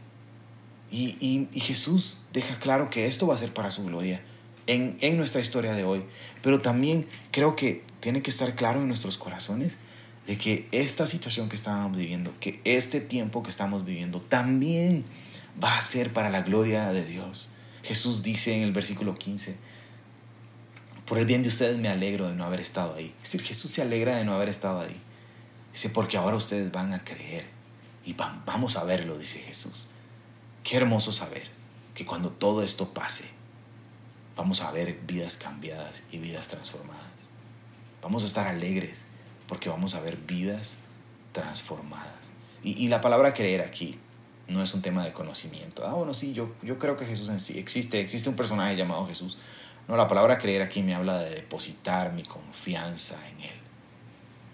Y, 0.90 1.48
Jesús 1.54 2.22
deja 2.32 2.58
claro 2.58 2.90
que 2.90 3.06
esto 3.06 3.26
va 3.26 3.34
a 3.34 3.38
ser 3.38 3.54
para 3.54 3.70
su 3.70 3.84
gloria 3.84 4.20
en, 4.66 4.96
en 5.00 5.16
nuestra 5.16 5.40
historia 5.40 5.72
de 5.72 5.84
hoy. 5.84 6.04
Pero 6.42 6.60
también 6.60 7.06
creo 7.30 7.56
que 7.56 7.84
tiene 8.00 8.20
que 8.20 8.30
estar 8.30 8.54
claro 8.54 8.80
en 8.80 8.88
nuestros 8.88 9.16
corazones 9.16 9.78
de 10.26 10.36
que 10.36 10.68
esta 10.72 11.06
situación 11.06 11.48
que 11.48 11.56
estábamos 11.56 11.96
viviendo, 11.96 12.32
que 12.40 12.60
este 12.64 13.00
tiempo 13.00 13.42
que 13.42 13.50
estamos 13.50 13.84
viviendo, 13.84 14.20
también 14.20 15.04
va 15.62 15.78
a 15.78 15.82
ser 15.82 16.12
para 16.12 16.30
la 16.30 16.42
gloria 16.42 16.92
de 16.92 17.04
Dios. 17.04 17.51
Jesús 17.82 18.22
dice 18.22 18.54
en 18.54 18.62
el 18.62 18.72
versículo 18.72 19.14
15, 19.14 19.56
por 21.06 21.18
el 21.18 21.26
bien 21.26 21.42
de 21.42 21.48
ustedes 21.48 21.78
me 21.78 21.88
alegro 21.88 22.28
de 22.28 22.34
no 22.34 22.44
haber 22.44 22.60
estado 22.60 22.94
ahí. 22.94 23.14
Es 23.18 23.32
decir, 23.32 23.42
Jesús 23.42 23.70
se 23.70 23.82
alegra 23.82 24.16
de 24.16 24.24
no 24.24 24.34
haber 24.34 24.48
estado 24.48 24.80
ahí. 24.80 25.00
Dice, 25.72 25.90
porque 25.90 26.16
ahora 26.16 26.36
ustedes 26.36 26.70
van 26.70 26.92
a 26.92 27.04
creer 27.04 27.46
y 28.04 28.14
vamos 28.14 28.76
a 28.76 28.84
verlo, 28.84 29.18
dice 29.18 29.40
Jesús. 29.40 29.86
Qué 30.64 30.76
hermoso 30.76 31.12
saber 31.12 31.48
que 31.94 32.06
cuando 32.06 32.30
todo 32.30 32.62
esto 32.62 32.94
pase, 32.94 33.24
vamos 34.36 34.60
a 34.60 34.70
ver 34.70 35.00
vidas 35.06 35.36
cambiadas 35.36 36.02
y 36.10 36.18
vidas 36.18 36.48
transformadas. 36.48 37.02
Vamos 38.02 38.22
a 38.22 38.26
estar 38.26 38.46
alegres 38.46 39.06
porque 39.46 39.68
vamos 39.68 39.94
a 39.94 40.00
ver 40.00 40.16
vidas 40.16 40.78
transformadas. 41.32 42.30
Y, 42.64 42.88
la 42.88 43.00
palabra 43.00 43.34
creer 43.34 43.60
aquí 43.60 43.98
no 44.52 44.62
es 44.62 44.74
un 44.74 44.82
tema 44.82 45.04
de 45.04 45.12
conocimiento. 45.12 45.86
Ah, 45.86 45.94
bueno, 45.94 46.14
sí, 46.14 46.32
yo, 46.32 46.52
yo 46.62 46.78
creo 46.78 46.96
que 46.96 47.04
Jesús 47.04 47.28
en 47.28 47.40
sí 47.40 47.58
existe, 47.58 48.00
existe 48.00 48.28
un 48.28 48.36
personaje 48.36 48.76
llamado 48.76 49.06
Jesús. 49.06 49.38
No, 49.88 49.96
la 49.96 50.08
palabra 50.08 50.38
creer 50.38 50.62
aquí 50.62 50.82
me 50.82 50.94
habla 50.94 51.18
de 51.18 51.34
depositar 51.34 52.12
mi 52.12 52.22
confianza 52.22 53.16
en 53.30 53.40
Él. 53.40 53.56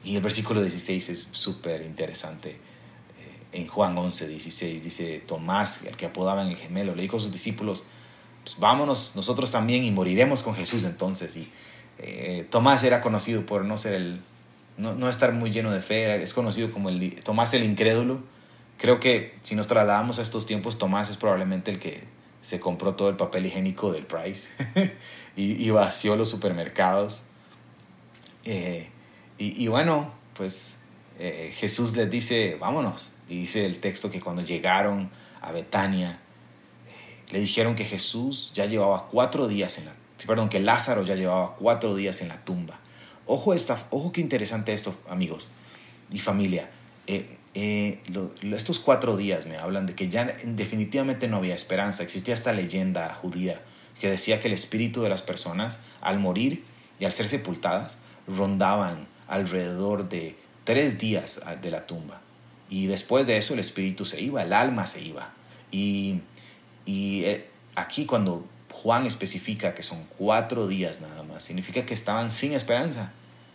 Y 0.04 0.16
el 0.16 0.22
versículo 0.22 0.62
16 0.62 1.08
es 1.10 1.28
súper 1.32 1.82
interesante. 1.82 2.52
Eh, 2.52 3.60
en 3.60 3.66
Juan 3.66 3.96
11, 3.96 4.28
16 4.28 4.82
dice, 4.82 5.20
Tomás, 5.20 5.84
el 5.84 5.96
que 5.96 6.06
apodaban 6.06 6.48
el 6.48 6.56
gemelo, 6.56 6.94
le 6.94 7.02
dijo 7.02 7.18
a 7.18 7.20
sus 7.20 7.32
discípulos, 7.32 7.84
pues 8.44 8.58
vámonos 8.58 9.16
nosotros 9.16 9.50
también 9.50 9.84
y 9.84 9.90
moriremos 9.90 10.42
con 10.42 10.54
Jesús 10.54 10.84
entonces. 10.84 11.36
Y 11.36 11.52
eh, 11.98 12.46
Tomás 12.48 12.84
era 12.84 13.00
conocido 13.00 13.44
por 13.44 13.64
no 13.64 13.76
ser 13.76 13.94
el 13.94 14.22
no, 14.78 15.08
estar 15.08 15.32
muy 15.32 15.50
lleno 15.50 15.72
de 15.72 15.82
fe, 15.82 16.22
es 16.22 16.32
conocido 16.32 16.70
como 16.70 16.88
el, 16.88 17.14
Tomás 17.22 17.52
el 17.54 17.64
incrédulo. 17.64 18.22
Creo 18.78 19.00
que 19.00 19.36
si 19.42 19.56
nos 19.56 19.66
trasladamos 19.66 20.20
a 20.20 20.22
estos 20.22 20.46
tiempos, 20.46 20.78
Tomás 20.78 21.10
es 21.10 21.16
probablemente 21.16 21.72
el 21.72 21.80
que 21.80 22.02
se 22.42 22.60
compró 22.60 22.94
todo 22.94 23.08
el 23.08 23.16
papel 23.16 23.44
higiénico 23.46 23.92
del 23.92 24.06
Price 24.06 24.50
y, 25.36 25.68
vació 25.70 26.14
los 26.16 26.30
supermercados. 26.30 27.24
Eh, 28.44 28.88
y, 29.36 29.66
bueno, 29.68 30.12
pues 30.34 30.76
eh, 31.18 31.52
Jesús 31.56 31.96
les 31.96 32.08
dice, 32.08 32.56
vámonos. 32.60 33.12
Y 33.28 33.40
dice 33.40 33.66
el 33.66 33.80
texto 33.80 34.10
que 34.10 34.20
cuando 34.20 34.42
llegaron 34.42 35.10
a 35.40 35.52
Betania, 35.52 36.20
eh, 36.88 37.32
le 37.32 37.40
dijeron 37.40 37.74
que 37.74 37.84
Jesús 37.84 38.52
ya 38.54 38.66
llevaba 38.66 39.08
cuatro 39.08 39.48
días 39.48 39.78
en 39.78 39.86
la, 39.86 39.94
perdón, 40.26 40.48
que 40.48 40.60
Lázaro 40.60 41.02
ya 41.04 41.16
llevaba 41.16 41.56
cuatro 41.56 41.96
días 41.96 42.22
en 42.22 42.28
la 42.28 42.44
tumba. 42.44 42.78
Ojo, 43.26 43.54
esta, 43.54 43.86
ojo 43.90 44.12
qué 44.12 44.20
interesante 44.20 44.72
esto, 44.72 44.96
amigos 45.08 45.50
y 46.10 46.20
familia. 46.20 46.70
Eh, 47.60 47.98
estos 48.52 48.78
cuatro 48.78 49.16
días 49.16 49.46
me 49.46 49.56
hablan 49.56 49.86
de 49.86 49.96
que 49.96 50.08
ya 50.08 50.32
definitivamente 50.44 51.26
no 51.26 51.38
había 51.38 51.56
esperanza. 51.56 52.04
Existía 52.04 52.32
esta 52.32 52.52
leyenda 52.52 53.12
judía 53.12 53.60
que 54.00 54.08
decía 54.08 54.40
que 54.40 54.46
el 54.46 54.54
espíritu 54.54 55.02
de 55.02 55.08
las 55.08 55.22
personas 55.22 55.80
al 56.00 56.20
morir 56.20 56.62
y 57.00 57.04
al 57.04 57.10
ser 57.10 57.26
sepultadas 57.26 57.98
rondaban 58.28 59.08
alrededor 59.26 60.08
de 60.08 60.36
tres 60.62 61.00
días 61.00 61.40
de 61.60 61.70
la 61.72 61.84
tumba. 61.84 62.20
Y 62.70 62.86
después 62.86 63.26
de 63.26 63.38
eso 63.38 63.54
el 63.54 63.60
espíritu 63.60 64.04
se 64.04 64.20
iba, 64.20 64.40
el 64.42 64.52
alma 64.52 64.86
se 64.86 65.02
iba. 65.02 65.32
Y, 65.72 66.20
eh, 66.86 67.48
aquí 67.74 68.06
cuando 68.06 68.46
Juan 68.70 69.04
especifica 69.04 69.74
que 69.74 69.82
son 69.82 70.06
cuatro 70.16 70.68
días 70.68 71.00
nada 71.00 71.24
más. 71.24 71.42
Significa 71.42 71.84
que 71.84 71.94
estaban 71.94 72.30
sin 72.30 72.52
esperanza. 72.52 73.10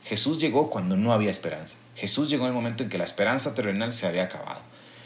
Jesús 0.06 0.38
llegó 0.40 0.70
cuando 0.70 0.98
no 0.98 1.14
había 1.14 1.32
esperanza. 1.32 1.78
Jesús 1.96 2.30
llegó 2.30 2.44
en 2.44 2.50
el 2.50 2.56
momento 2.56 2.84
en 2.84 2.90
que 2.90 2.98
la 2.98 3.04
esperanza 3.04 3.56
terrenal 3.56 3.94
se 3.94 4.08
había 4.08 4.24
acabado. 4.24 4.62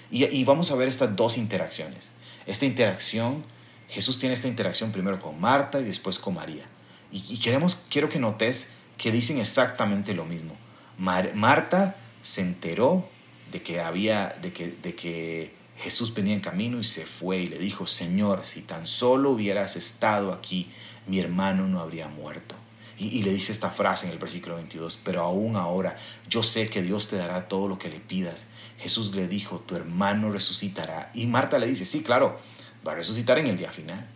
Y, 0.10 0.44
vamos 0.46 0.72
a 0.72 0.76
ver 0.76 0.88
estas 0.88 1.16
dos 1.16 1.38
interacciones. 1.38 2.12
Esta 2.46 2.66
interacción, 2.66 3.44
Jesús 3.90 4.20
tiene 4.20 4.34
esta 4.34 4.48
interacción 4.48 4.92
primero 4.92 5.20
con 5.20 5.40
Marta 5.40 5.82
y 5.82 5.84
después 5.84 6.18
con 6.18 6.36
María. 6.36 6.66
Y, 7.12 7.38
queremos, 7.40 7.88
quiero 7.90 8.10
que 8.10 8.20
notes 8.20 8.74
que 8.98 9.12
dicen 9.12 9.40
exactamente 9.40 10.14
lo 10.14 10.26
mismo. 10.26 10.56
Marta 10.98 11.96
se 12.24 12.42
enteró 12.42 13.08
de 13.52 13.62
que 13.62 13.82
había, 13.82 14.36
de 14.42 14.54
que, 14.54 14.70
de 14.82 14.96
que 14.96 15.54
Jesús 15.78 16.14
venía 16.14 16.34
en 16.34 16.42
camino 16.42 16.80
y 16.80 16.84
se 16.84 17.06
fue 17.06 17.38
y 17.40 17.50
le 17.50 17.60
dijo, 17.60 17.86
Señor, 17.86 18.46
si 18.46 18.62
tan 18.62 18.88
solo 18.88 19.32
hubieras 19.32 19.76
estado 19.76 20.34
aquí, 20.34 20.72
mi 21.06 21.20
hermano 21.20 21.68
no 21.68 21.82
habría 21.82 22.08
muerto. 22.08 22.56
Y, 23.00 23.22
le 23.22 23.32
dice 23.32 23.52
esta 23.52 23.70
frase 23.70 24.08
en 24.08 24.14
el 24.14 24.18
versículo 24.18 24.56
22, 24.56 25.00
pero 25.04 25.22
aún 25.22 25.56
ahora 25.56 25.98
yo 26.28 26.42
sé 26.42 26.68
que 26.70 26.82
Dios 26.82 27.08
te 27.10 27.16
dará 27.16 27.48
todo 27.48 27.68
lo 27.68 27.78
que 27.78 27.90
le 27.90 28.00
pidas. 28.00 28.48
Jesús 28.80 29.16
le 29.16 29.28
dijo, 29.28 29.60
tu 29.60 29.76
hermano 29.76 30.32
resucitará. 30.32 31.12
Y 31.14 31.28
Marta 31.28 31.60
le 31.60 31.68
dice, 31.68 31.86
sí, 31.86 32.02
claro, 32.02 32.40
va 32.88 32.94
a 32.94 32.96
resucitar 32.96 33.38
en 33.38 33.48
el 33.48 33.58
día 33.58 33.70
final. 33.70 34.08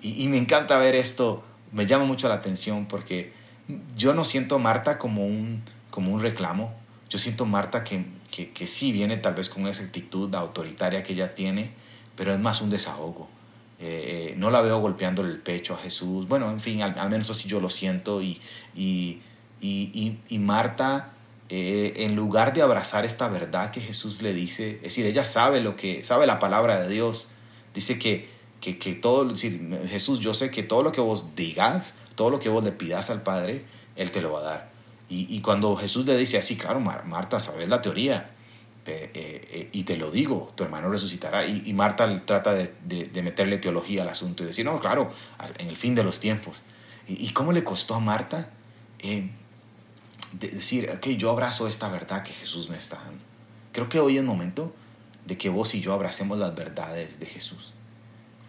Y, 0.00 0.26
me 0.28 0.38
encanta 0.38 0.78
ver 0.78 0.94
esto, 0.94 1.44
me 1.72 1.86
llama 1.86 2.04
mucho 2.04 2.28
la 2.28 2.34
atención 2.34 2.86
porque 2.86 3.34
yo 3.94 4.14
no 4.14 4.24
siento 4.24 4.54
a 4.54 4.58
Marta 4.58 4.98
como 4.98 5.26
un, 5.26 5.62
como 5.90 6.12
un 6.12 6.22
reclamo, 6.22 6.72
yo 7.10 7.18
siento 7.18 7.44
Marta 7.44 7.84
que 7.84 8.06
que, 8.30 8.50
que 8.50 8.66
sí 8.66 8.92
viene 8.92 9.16
tal 9.16 9.34
vez 9.34 9.48
con 9.48 9.66
esa 9.66 9.84
actitud 9.84 10.34
autoritaria 10.34 11.02
que 11.02 11.12
ella 11.12 11.34
tiene, 11.34 11.72
pero 12.16 12.32
es 12.32 12.38
más 12.38 12.62
un 12.62 12.70
desahogo. 12.70 13.28
Eh, 13.80 14.32
eh, 14.32 14.34
no 14.36 14.50
la 14.50 14.60
veo 14.60 14.78
golpeando 14.78 15.22
el 15.22 15.38
pecho 15.38 15.74
a 15.74 15.78
Jesús. 15.78 16.28
Bueno, 16.28 16.50
en 16.50 16.60
fin, 16.60 16.82
al, 16.82 17.10
menos 17.10 17.30
así 17.30 17.48
yo 17.48 17.60
lo 17.60 17.70
siento. 17.70 18.20
Y, 18.20 18.40
y, 18.74 19.20
y, 19.60 20.18
y 20.28 20.38
Marta, 20.38 21.12
eh, 21.48 21.94
en 21.96 22.14
lugar 22.14 22.52
de 22.52 22.62
abrazar 22.62 23.04
esta 23.04 23.28
verdad 23.28 23.70
que 23.70 23.80
Jesús 23.80 24.22
le 24.22 24.34
dice, 24.34 24.76
es 24.76 24.82
decir, 24.82 25.06
ella 25.06 25.24
sabe 25.24 25.60
lo 25.60 25.76
que, 25.76 26.04
sabe 26.04 26.26
la 26.26 26.38
palabra 26.38 26.80
de 26.80 26.88
Dios. 26.88 27.28
Dice 27.74 27.98
que, 27.98 28.28
que, 28.60 28.78
que 28.78 28.94
todo, 28.94 29.24
decir, 29.24 29.80
Jesús, 29.88 30.20
yo 30.20 30.34
sé 30.34 30.50
que 30.50 30.62
todo 30.62 30.82
lo 30.82 30.92
que 30.92 31.00
vos 31.00 31.34
digas, 31.34 31.94
todo 32.14 32.30
lo 32.30 32.38
que 32.38 32.50
vos 32.50 32.62
le 32.62 32.72
pidas 32.72 33.08
al 33.08 33.22
Padre, 33.22 33.64
Él 33.96 34.10
te 34.10 34.20
lo 34.20 34.32
va 34.32 34.40
a 34.40 34.42
dar. 34.42 34.70
Y, 35.12 35.40
cuando 35.40 35.74
Jesús 35.74 36.06
le 36.06 36.16
dice 36.16 36.38
así, 36.38 36.56
claro, 36.56 36.78
Marta, 36.78 37.40
sabes 37.40 37.68
la 37.68 37.82
teoría, 37.82 38.30
eh, 38.86 39.10
eh, 39.14 39.68
y 39.72 39.84
te 39.84 39.96
lo 39.96 40.10
digo, 40.10 40.52
tu 40.54 40.64
hermano 40.64 40.88
resucitará. 40.90 41.46
Y, 41.46 41.72
Marta 41.74 42.24
trata 42.24 42.54
de, 42.54 43.22
meterle 43.22 43.58
teología 43.58 44.02
al 44.02 44.08
asunto 44.08 44.42
y 44.42 44.46
decir, 44.46 44.64
no, 44.64 44.80
claro, 44.80 45.12
en 45.58 45.68
el 45.68 45.76
fin 45.76 45.94
de 45.94 46.02
los 46.02 46.20
tiempos. 46.20 46.62
¿Y, 47.06 47.32
cómo 47.32 47.52
le 47.52 47.64
costó 47.64 47.94
a 47.94 48.00
Marta 48.00 48.50
eh, 49.00 49.30
decir, 50.32 50.90
ok, 50.90 51.08
yo 51.08 51.30
abrazo 51.30 51.68
esta 51.68 51.88
verdad 51.88 52.22
que 52.22 52.32
Jesús 52.32 52.70
me 52.70 52.76
está 52.76 52.96
dando? 52.96 53.22
Creo 53.72 53.88
que 53.88 54.00
hoy 54.00 54.14
es 54.14 54.20
el 54.20 54.26
momento 54.26 54.74
de 55.26 55.36
que 55.36 55.48
vos 55.48 55.74
y 55.74 55.80
yo 55.80 55.92
abracemos 55.92 56.38
las 56.38 56.54
verdades 56.54 57.20
de 57.20 57.26
Jesús. 57.26 57.72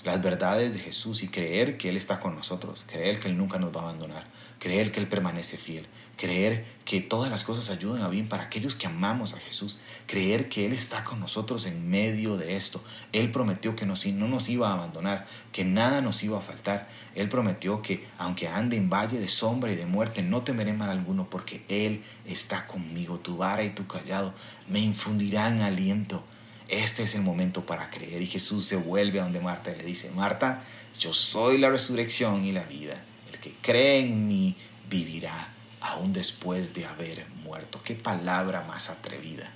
Las 0.03 0.21
verdades 0.23 0.73
de 0.73 0.79
Jesús 0.79 1.21
y 1.21 1.27
creer 1.27 1.77
que 1.77 1.89
Él 1.89 1.97
está 1.97 2.19
con 2.19 2.35
nosotros, 2.35 2.85
creer 2.87 3.19
que 3.19 3.27
Él 3.27 3.37
nunca 3.37 3.59
nos 3.59 3.75
va 3.75 3.81
a 3.81 3.83
abandonar, 3.83 4.25
creer 4.57 4.91
que 4.91 4.99
Él 4.99 5.07
permanece 5.07 5.57
fiel, 5.57 5.85
creer 6.17 6.65
que 6.85 7.01
todas 7.01 7.29
las 7.29 7.43
cosas 7.43 7.69
ayudan 7.69 8.01
a 8.01 8.07
bien 8.07 8.27
para 8.27 8.43
aquellos 8.43 8.75
que 8.75 8.87
amamos 8.87 9.33
a 9.33 9.39
Jesús, 9.39 9.79
creer 10.07 10.49
que 10.49 10.65
Él 10.65 10.73
está 10.73 11.03
con 11.03 11.19
nosotros 11.19 11.65
en 11.65 11.89
medio 11.89 12.37
de 12.37 12.55
esto. 12.55 12.83
Él 13.11 13.31
prometió 13.31 13.75
que 13.75 13.85
no 13.85 13.95
nos 14.27 14.49
iba 14.49 14.69
a 14.69 14.73
abandonar, 14.73 15.27
que 15.51 15.65
nada 15.65 16.01
nos 16.01 16.23
iba 16.23 16.37
a 16.37 16.41
faltar. 16.41 16.89
Él 17.15 17.29
prometió 17.29 17.81
que 17.81 18.07
aunque 18.17 18.47
ande 18.47 18.77
en 18.77 18.89
valle 18.89 19.19
de 19.19 19.27
sombra 19.27 19.71
y 19.71 19.75
de 19.75 19.85
muerte, 19.85 20.23
no 20.23 20.41
temeré 20.41 20.73
mal 20.73 20.89
alguno, 20.89 21.29
porque 21.29 21.63
Él 21.67 22.03
está 22.25 22.67
conmigo. 22.67 23.19
Tu 23.19 23.37
vara 23.37 23.63
y 23.63 23.69
tu 23.69 23.85
callado 23.85 24.33
me 24.67 24.79
infundirán 24.79 25.61
aliento. 25.61 26.23
Este 26.71 27.03
es 27.03 27.15
el 27.15 27.21
momento 27.21 27.65
para 27.65 27.89
creer. 27.89 28.21
Y 28.21 28.27
Jesús 28.27 28.65
se 28.65 28.77
vuelve 28.77 29.19
a 29.19 29.23
donde 29.23 29.41
Marta 29.41 29.71
y 29.71 29.77
le 29.77 29.83
dice, 29.83 30.09
Marta, 30.11 30.63
yo 30.97 31.13
soy 31.13 31.57
la 31.57 31.69
resurrección 31.69 32.45
y 32.45 32.53
la 32.53 32.63
vida. 32.63 32.95
El 33.31 33.39
que 33.39 33.53
cree 33.61 33.99
en 33.99 34.27
mí 34.27 34.55
vivirá 34.89 35.49
aún 35.81 36.13
después 36.13 36.73
de 36.73 36.85
haber 36.85 37.27
muerto. 37.43 37.81
Qué 37.83 37.93
palabra 37.93 38.63
más 38.63 38.89
atrevida. 38.89 39.51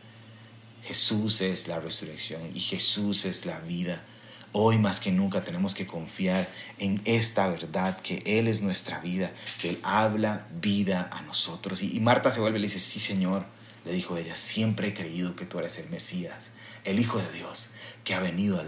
Jesús 0.83 1.41
es 1.41 1.67
la 1.67 1.79
resurrección 1.79 2.41
y 2.53 2.59
Jesús 2.59 3.25
es 3.25 3.45
la 3.45 3.59
vida. 3.59 4.03
Hoy 4.51 4.77
más 4.77 4.99
que 4.99 5.11
nunca 5.11 5.43
tenemos 5.43 5.73
que 5.73 5.87
confiar 5.87 6.49
en 6.79 7.01
esta 7.05 7.47
verdad, 7.47 7.99
que 8.01 8.23
Él 8.25 8.47
es 8.47 8.61
nuestra 8.61 8.99
vida, 8.99 9.31
que 9.61 9.69
Él 9.69 9.79
habla 9.83 10.47
vida 10.61 11.09
a 11.11 11.21
nosotros. 11.21 11.81
Y, 11.81 11.99
Marta 11.99 12.31
se 12.31 12.39
vuelve 12.39 12.59
y 12.59 12.61
le 12.61 12.67
dice, 12.67 12.79
sí 12.79 12.99
Señor, 12.99 13.45
le 13.83 13.93
dijo 13.93 14.17
ella, 14.17 14.35
siempre 14.35 14.89
he 14.89 14.93
creído 14.93 15.35
que 15.35 15.45
tú 15.45 15.59
eres 15.59 15.77
el 15.79 15.89
Mesías, 15.89 16.51
el 16.85 16.99
Hijo 16.99 17.19
de 17.19 17.31
Dios, 17.33 17.69
que 18.03 18.13
ha 18.13 18.19
venido, 18.19 18.63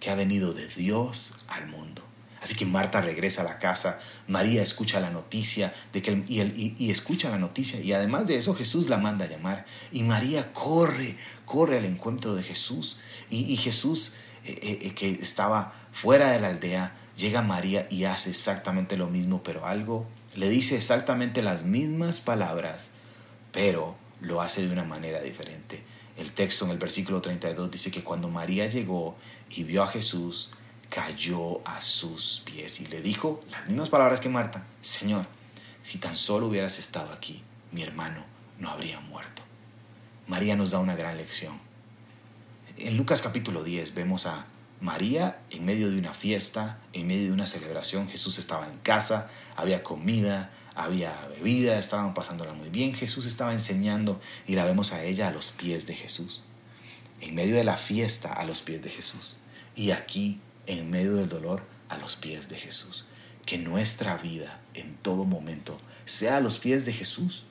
que 0.00 0.10
ha 0.10 0.14
venido 0.14 0.52
de 0.52 0.66
Dios 0.66 1.34
al 1.46 1.68
mundo. 1.68 2.02
Así 2.40 2.54
que 2.54 2.66
Marta 2.66 3.00
regresa 3.00 3.42
a 3.42 3.44
la 3.44 3.58
casa, 3.58 3.98
María 4.26 4.62
escucha 4.62 5.00
la 5.00 5.10
noticia 5.10 5.74
de 5.92 6.02
que 6.02 6.22
y, 6.28 6.74
y, 6.78 6.90
escucha 6.90 7.30
la 7.30 7.38
noticia 7.38 7.80
y 7.80 7.92
además 7.92 8.26
de 8.26 8.36
eso 8.36 8.54
Jesús 8.54 8.88
la 8.88 8.96
manda 8.96 9.24
a 9.24 9.28
llamar 9.28 9.66
y 9.90 10.04
María 10.04 10.52
corre, 10.52 11.16
corre 11.44 11.78
al 11.78 11.84
encuentro 11.84 12.36
de 12.36 12.44
Jesús 12.44 13.00
y, 13.28 13.56
Jesús 13.56 14.14
eh, 14.44 14.58
eh, 14.62 14.78
eh, 14.82 14.94
que 14.94 15.10
estaba 15.10 15.74
fuera 15.92 16.30
de 16.30 16.40
la 16.40 16.48
aldea 16.48 16.96
llega 17.16 17.42
María 17.42 17.88
y 17.90 18.04
hace 18.04 18.30
exactamente 18.30 18.96
lo 18.96 19.08
mismo, 19.08 19.42
pero 19.42 19.66
algo 19.66 20.06
le 20.34 20.48
dice 20.48 20.76
exactamente 20.76 21.42
las 21.42 21.64
mismas 21.64 22.20
palabras, 22.20 22.90
pero 23.52 23.96
lo 24.20 24.40
hace 24.40 24.64
de 24.64 24.72
una 24.72 24.84
manera 24.84 25.20
diferente. 25.20 25.82
El 26.18 26.32
texto 26.32 26.64
en 26.64 26.72
el 26.72 26.78
versículo 26.78 27.22
32 27.22 27.70
dice 27.70 27.92
que 27.92 28.02
cuando 28.02 28.28
María 28.28 28.66
llegó 28.66 29.16
y 29.50 29.62
vio 29.62 29.84
a 29.84 29.86
Jesús, 29.86 30.50
cayó 30.90 31.64
a 31.64 31.80
sus 31.80 32.42
pies 32.44 32.80
y 32.80 32.86
le 32.88 33.00
dijo 33.02 33.40
las 33.52 33.68
mismas 33.68 33.88
palabras 33.88 34.18
que 34.18 34.28
Marta, 34.28 34.66
Señor, 34.82 35.26
si 35.82 35.98
tan 35.98 36.16
solo 36.16 36.48
hubieras 36.48 36.80
estado 36.80 37.12
aquí, 37.12 37.44
mi 37.70 37.84
hermano 37.84 38.24
no 38.58 38.68
habría 38.68 38.98
muerto. 38.98 39.42
María 40.26 40.56
nos 40.56 40.72
da 40.72 40.80
una 40.80 40.96
gran 40.96 41.16
lección. 41.16 41.60
En 42.76 42.96
Lucas 42.96 43.22
capítulo 43.22 43.62
10 43.62 43.94
vemos 43.94 44.26
a 44.26 44.46
María 44.80 45.38
en 45.50 45.64
medio 45.64 45.88
de 45.88 45.98
una 45.98 46.14
fiesta, 46.14 46.80
en 46.94 47.06
medio 47.06 47.26
de 47.26 47.32
una 47.32 47.46
celebración. 47.46 48.08
Jesús 48.08 48.40
estaba 48.40 48.66
en 48.66 48.78
casa, 48.78 49.30
había 49.56 49.84
comida, 49.84 50.50
había 50.78 51.12
bebida, 51.28 51.76
estaban 51.76 52.14
pasándola 52.14 52.54
muy 52.54 52.68
bien. 52.68 52.94
Jesús 52.94 53.26
estaba 53.26 53.52
enseñando 53.52 54.20
y 54.46 54.54
la 54.54 54.64
vemos 54.64 54.92
a 54.92 55.02
ella 55.02 55.26
a 55.26 55.32
los 55.32 55.50
pies 55.50 55.88
de 55.88 55.94
Jesús. 55.94 56.44
En 57.20 57.34
medio 57.34 57.56
de 57.56 57.64
la 57.64 57.76
fiesta, 57.76 58.32
a 58.32 58.44
los 58.44 58.62
pies 58.62 58.80
de 58.80 58.90
Jesús. 58.90 59.38
Y 59.74 59.90
aquí 59.90 60.40
en 60.66 60.88
medio 60.88 61.16
del 61.16 61.28
dolor 61.28 61.62
a 61.88 61.98
los 61.98 62.14
pies 62.14 62.48
de 62.48 62.56
Jesús. 62.56 63.06
Que 63.44 63.58
nuestra 63.58 64.18
vida 64.18 64.60
en 64.74 64.94
todo 64.98 65.24
momento 65.24 65.78
sea 66.04 66.36
a 66.36 66.40
los 66.40 66.58
pies 66.58 66.84
de 66.86 66.92
Jesús. 66.92 67.44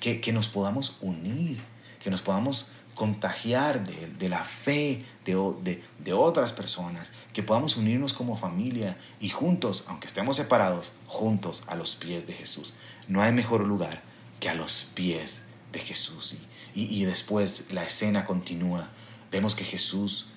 Que, 0.00 0.22
que 0.22 0.32
nos 0.32 0.48
podamos 0.48 0.96
unir, 1.02 1.60
que 2.02 2.10
nos 2.10 2.22
podamos 2.22 2.70
contagiar 2.96 3.86
de, 3.86 4.08
de 4.08 4.28
la 4.28 4.42
fe 4.42 5.04
de, 5.24 5.34
de, 5.62 5.84
de, 6.00 6.12
otras 6.12 6.52
personas, 6.52 7.12
que 7.32 7.44
podamos 7.44 7.76
unirnos 7.76 8.12
como 8.12 8.36
familia 8.36 8.96
y 9.20 9.28
juntos, 9.28 9.84
aunque 9.86 10.08
estemos 10.08 10.36
separados, 10.36 10.92
juntos 11.06 11.62
a 11.68 11.76
los 11.76 11.94
pies 11.94 12.26
de 12.26 12.32
Jesús. 12.32 12.74
No 13.06 13.22
hay 13.22 13.32
mejor 13.32 13.60
lugar 13.60 14.02
que 14.40 14.48
a 14.48 14.54
los 14.54 14.90
pies 14.94 15.46
de 15.72 15.78
Jesús. 15.78 16.36
Y, 16.74 16.82
y, 16.82 17.02
y 17.02 17.04
después 17.04 17.70
la 17.70 17.84
escena 17.84 18.24
continúa. 18.24 18.90
Vemos 19.30 19.54
que 19.54 19.64
Jesús 19.64 20.30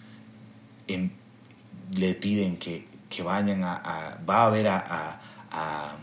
le 0.88 2.14
piden 2.16 2.58
que, 2.58 2.88
que 3.10 3.24
vayan 3.24 3.64
a, 3.64 4.20
va 4.30 4.46
a 4.46 4.50
ver 4.50 4.68
a, 4.68 5.22
a, 5.52 5.96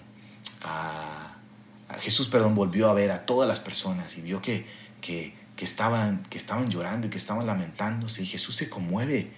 Jesús, 2.00 2.28
perdón, 2.28 2.54
volvió 2.54 2.90
a 2.90 2.94
ver 2.94 3.10
a 3.10 3.24
todas 3.24 3.48
las 3.48 3.60
personas 3.60 4.18
y 4.18 4.20
vio 4.20 4.42
que, 4.42 4.66
que, 5.00 5.34
que, 5.56 5.64
estaban, 5.64 6.22
que 6.24 6.38
estaban 6.38 6.70
llorando 6.70 7.06
y 7.06 7.10
que 7.10 7.16
estaban 7.16 7.46
lamentándose 7.46 8.22
y 8.22 8.26
Jesús 8.26 8.56
se 8.56 8.68
conmueve. 8.68 9.32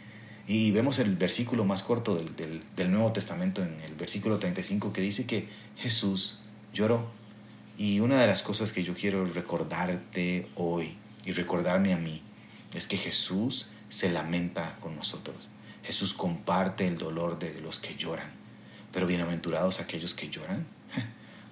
Y 0.47 0.73
vemos 0.73 0.99
el 0.99 1.17
versículo 1.17 1.65
más 1.65 1.83
corto 1.83 2.17
del, 2.17 2.35
del, 2.35 2.65
del 2.75 2.91
Nuevo 2.91 3.13
Testamento, 3.13 3.63
en 3.63 3.81
el 3.81 3.95
versículo 3.95 4.39
35, 4.39 4.93
que 4.93 5.01
dice 5.01 5.27
que 5.27 5.49
Jesús 5.77 6.41
lloró. 6.73 7.11
Y 7.77 8.01
una 8.01 8.21
de 8.21 8.27
las 8.27 8.43
cosas 8.43 8.73
que 8.73 8.83
yo 8.83 8.95
quiero 8.95 9.25
recordarte 9.27 10.49
hoy 10.57 10.97
y 11.25 11.33
recordarme 11.33 11.93
a 11.93 11.97
mí 11.97 12.23
es 12.75 12.87
que 12.87 12.97
Jesús 12.97 13.69
se 13.89 14.11
lamenta 14.11 14.77
con 14.81 14.97
nosotros. 14.97 15.49
Jesús 15.85 16.13
comparte 16.13 16.87
el 16.87 16.99
dolor 16.99 17.39
de 17.39 17.61
los 17.61 17.79
que 17.79 17.95
lloran, 17.95 18.31
pero 18.93 19.07
bienaventurados 19.07 19.81
aquellos 19.81 20.15
que 20.15 20.29
lloran, 20.29 20.67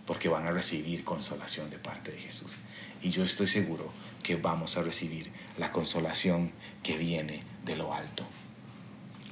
porque 0.07 0.29
van 0.29 0.47
a 0.47 0.53
recibir 0.53 1.05
consolación 1.05 1.71
de 1.71 1.79
parte 1.79 2.11
de 2.11 2.19
Jesús. 2.19 2.57
Y 3.03 3.11
yo 3.11 3.25
estoy 3.25 3.47
seguro 3.47 3.93
que 4.27 4.35
vamos 4.35 4.77
a 4.77 4.83
recibir 4.83 5.31
la 5.57 5.71
consolación 5.71 6.51
que 6.83 6.99
viene 6.99 7.45
de 7.65 7.77
lo 7.77 7.95
alto. 7.95 8.27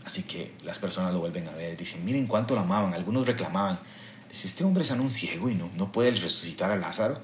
Así 0.04 0.22
que 0.22 0.52
las 0.62 0.78
personas 0.78 1.12
lo 1.12 1.18
vuelven 1.18 1.48
a 1.48 1.50
ver, 1.50 1.76
dicen, 1.76 2.04
miren 2.04 2.28
cuánto 2.28 2.54
lo 2.54 2.60
amaban, 2.60 2.94
algunos 2.94 3.26
reclamaban, 3.26 3.80
dice, 4.30 4.46
este 4.46 4.62
hombre 4.62 4.84
es 4.84 4.92
un 4.92 5.10
ciego 5.10 5.50
y 5.50 5.56
no, 5.56 5.68
no 5.74 5.90
puede 5.90 6.12
resucitar 6.12 6.70
a 6.70 6.76
Lázaro. 6.76 7.20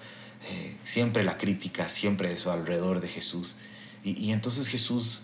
Eh, 0.49 0.77
siempre 0.83 1.23
la 1.23 1.39
crítica, 1.39 1.89
siempre 1.89 2.33
eso 2.33 2.51
alrededor 2.51 3.01
de 3.01 3.09
Jesús. 3.09 3.57
Y, 4.03 4.33
entonces 4.33 4.67
Jesús 4.67 5.21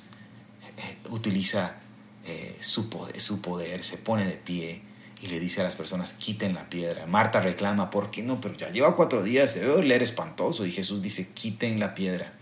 eh, 0.76 0.98
utiliza 1.10 1.78
eh, 2.26 2.56
su, 2.60 2.90
poder, 2.90 3.20
su 3.20 3.42
poder, 3.42 3.82
se 3.82 3.96
pone 3.96 4.24
de 4.24 4.36
pie 4.36 4.82
y 5.20 5.26
le 5.26 5.40
dice 5.40 5.62
a 5.62 5.64
las 5.64 5.74
personas, 5.74 6.12
quiten 6.12 6.54
la 6.54 6.68
piedra. 6.70 7.06
Marta 7.06 7.40
reclama, 7.40 7.90
¿por 7.90 8.12
qué 8.12 8.22
no? 8.22 8.40
Pero 8.40 8.56
ya 8.56 8.70
lleva 8.70 8.94
cuatro 8.94 9.24
días, 9.24 9.56
debe 9.56 9.82
leer 9.82 10.04
espantoso. 10.04 10.64
Y 10.64 10.70
Jesús 10.70 11.02
dice, 11.02 11.32
quiten 11.32 11.80
la 11.80 11.94
piedra. 11.94 12.35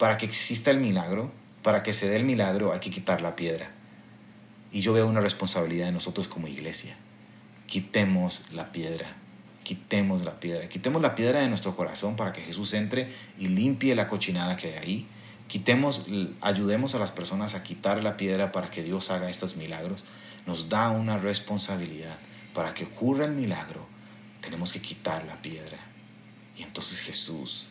Para 0.00 0.18
que 0.18 0.26
exista 0.26 0.72
el 0.72 0.80
milagro, 0.80 1.30
para 1.62 1.84
que 1.84 1.94
se 1.94 2.08
dé 2.08 2.16
el 2.16 2.24
milagro, 2.24 2.72
hay 2.72 2.80
que 2.80 2.90
quitar 2.90 3.20
la 3.22 3.36
piedra. 3.36 3.70
Y 4.72 4.80
yo 4.80 4.92
veo 4.92 5.06
una 5.06 5.20
responsabilidad 5.20 5.86
de 5.86 5.92
nosotros 5.92 6.26
como 6.26 6.48
iglesia. 6.48 6.96
Quitemos 7.68 8.46
la 8.50 8.72
piedra, 8.72 9.14
quitemos 9.62 10.24
la 10.24 10.40
piedra, 10.40 10.68
quitemos 10.68 11.00
la 11.00 11.14
piedra 11.14 11.38
de 11.38 11.48
nuestro 11.48 11.76
corazón 11.76 12.16
para 12.16 12.32
que 12.32 12.40
Jesús 12.40 12.74
entre 12.74 13.12
y 13.38 13.46
limpie 13.46 13.94
la 13.94 14.08
cochinada 14.08 14.56
que 14.56 14.72
hay 14.72 14.78
ahí 14.78 15.08
Quitemos, 15.50 16.06
ayudemos 16.40 16.94
a 16.94 17.00
las 17.00 17.10
personas 17.10 17.56
a 17.56 17.64
quitar 17.64 18.00
la 18.04 18.16
piedra 18.16 18.52
para 18.52 18.70
que 18.70 18.84
Dios 18.84 19.10
haga 19.10 19.28
estos 19.28 19.56
milagros. 19.56 20.04
Nos 20.46 20.68
da 20.68 20.90
una 20.90 21.18
responsabilidad. 21.18 22.16
Para 22.54 22.72
que 22.72 22.84
ocurra 22.84 23.24
el 23.24 23.32
milagro, 23.32 23.84
tenemos 24.42 24.72
que 24.72 24.80
quitar 24.80 25.24
la 25.24 25.42
piedra. 25.42 25.78
Y 26.56 26.62
entonces 26.62 27.00
Jesús 27.00 27.66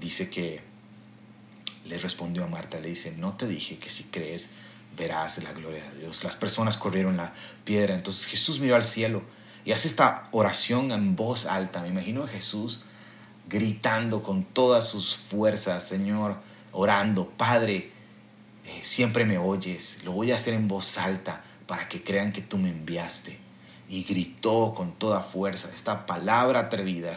dice 0.00 0.30
que 0.30 0.62
le 1.84 1.98
respondió 1.98 2.44
a 2.44 2.48
Marta, 2.48 2.80
le 2.80 2.88
dice, 2.88 3.14
no 3.16 3.36
te 3.36 3.46
dije 3.46 3.78
que 3.78 3.90
si 3.90 4.04
crees 4.04 4.50
verás 4.96 5.42
la 5.42 5.52
gloria 5.52 5.88
de 5.90 6.00
Dios. 6.00 6.24
Las 6.24 6.36
personas 6.36 6.76
corrieron 6.76 7.16
la 7.16 7.34
piedra. 7.64 7.94
Entonces 7.94 8.26
Jesús 8.26 8.60
miró 8.60 8.76
al 8.76 8.84
cielo 8.84 9.22
y 9.64 9.72
hace 9.72 9.88
esta 9.88 10.28
oración 10.32 10.90
en 10.90 11.16
voz 11.16 11.46
alta. 11.46 11.82
Me 11.82 11.88
imagino 11.88 12.24
a 12.24 12.28
Jesús 12.28 12.84
gritando 13.48 14.22
con 14.22 14.44
todas 14.44 14.88
sus 14.88 15.16
fuerzas, 15.16 15.86
Señor, 15.86 16.36
orando, 16.72 17.28
Padre, 17.36 17.92
eh, 18.64 18.80
siempre 18.82 19.24
me 19.24 19.38
oyes, 19.38 20.00
lo 20.02 20.12
voy 20.12 20.32
a 20.32 20.36
hacer 20.36 20.54
en 20.54 20.66
voz 20.66 20.98
alta 20.98 21.44
para 21.68 21.88
que 21.88 22.02
crean 22.02 22.32
que 22.32 22.42
tú 22.42 22.58
me 22.58 22.70
enviaste. 22.70 23.38
Y 23.88 24.02
gritó 24.02 24.74
con 24.74 24.94
toda 24.94 25.20
fuerza 25.20 25.70
esta 25.72 26.06
palabra 26.06 26.58
atrevida, 26.58 27.16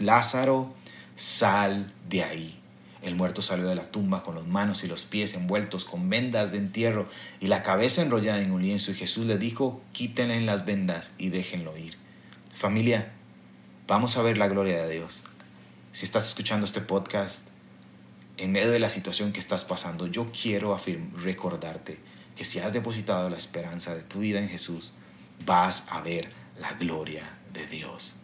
Lázaro, 0.00 0.74
sal 1.20 1.92
de 2.08 2.24
ahí. 2.24 2.56
El 3.02 3.14
muerto 3.14 3.40
salió 3.40 3.66
de 3.66 3.74
la 3.74 3.90
tumba 3.90 4.22
con 4.22 4.34
las 4.34 4.46
manos 4.46 4.84
y 4.84 4.88
los 4.88 5.04
pies 5.04 5.34
envueltos 5.34 5.84
con 5.84 6.10
vendas 6.10 6.52
de 6.52 6.58
entierro 6.58 7.08
y 7.40 7.46
la 7.46 7.62
cabeza 7.62 8.02
enrollada 8.02 8.42
en 8.42 8.52
un 8.52 8.62
lienzo 8.62 8.90
y 8.90 8.94
Jesús 8.94 9.26
le 9.26 9.38
dijo, 9.38 9.80
quítenle 9.92 10.40
las 10.42 10.66
vendas 10.66 11.12
y 11.16 11.30
déjenlo 11.30 11.76
ir. 11.78 11.96
Familia, 12.54 13.12
vamos 13.86 14.16
a 14.16 14.22
ver 14.22 14.36
la 14.36 14.48
gloria 14.48 14.82
de 14.82 14.92
Dios 14.92 15.22
si 15.92 16.04
estás 16.04 16.28
escuchando 16.28 16.66
este 16.66 16.80
podcast, 16.80 17.48
en 18.36 18.52
medio 18.52 18.70
de 18.70 18.78
la 18.78 18.90
situación 18.90 19.32
que 19.32 19.40
estás 19.40 19.64
pasando, 19.64 20.06
yo 20.06 20.30
quiero 20.30 20.78
recordarte 21.16 21.98
que 22.36 22.44
si 22.44 22.60
has 22.60 22.72
depositado 22.72 23.28
la 23.28 23.36
esperanza 23.36 23.94
de 23.94 24.04
tu 24.04 24.20
vida 24.20 24.38
en 24.38 24.48
Jesús, 24.48 24.92
vas 25.44 25.88
a 25.90 26.00
ver 26.00 26.30
la 26.58 26.72
gloria 26.74 27.24
de 27.52 27.66
Dios. 27.66 28.19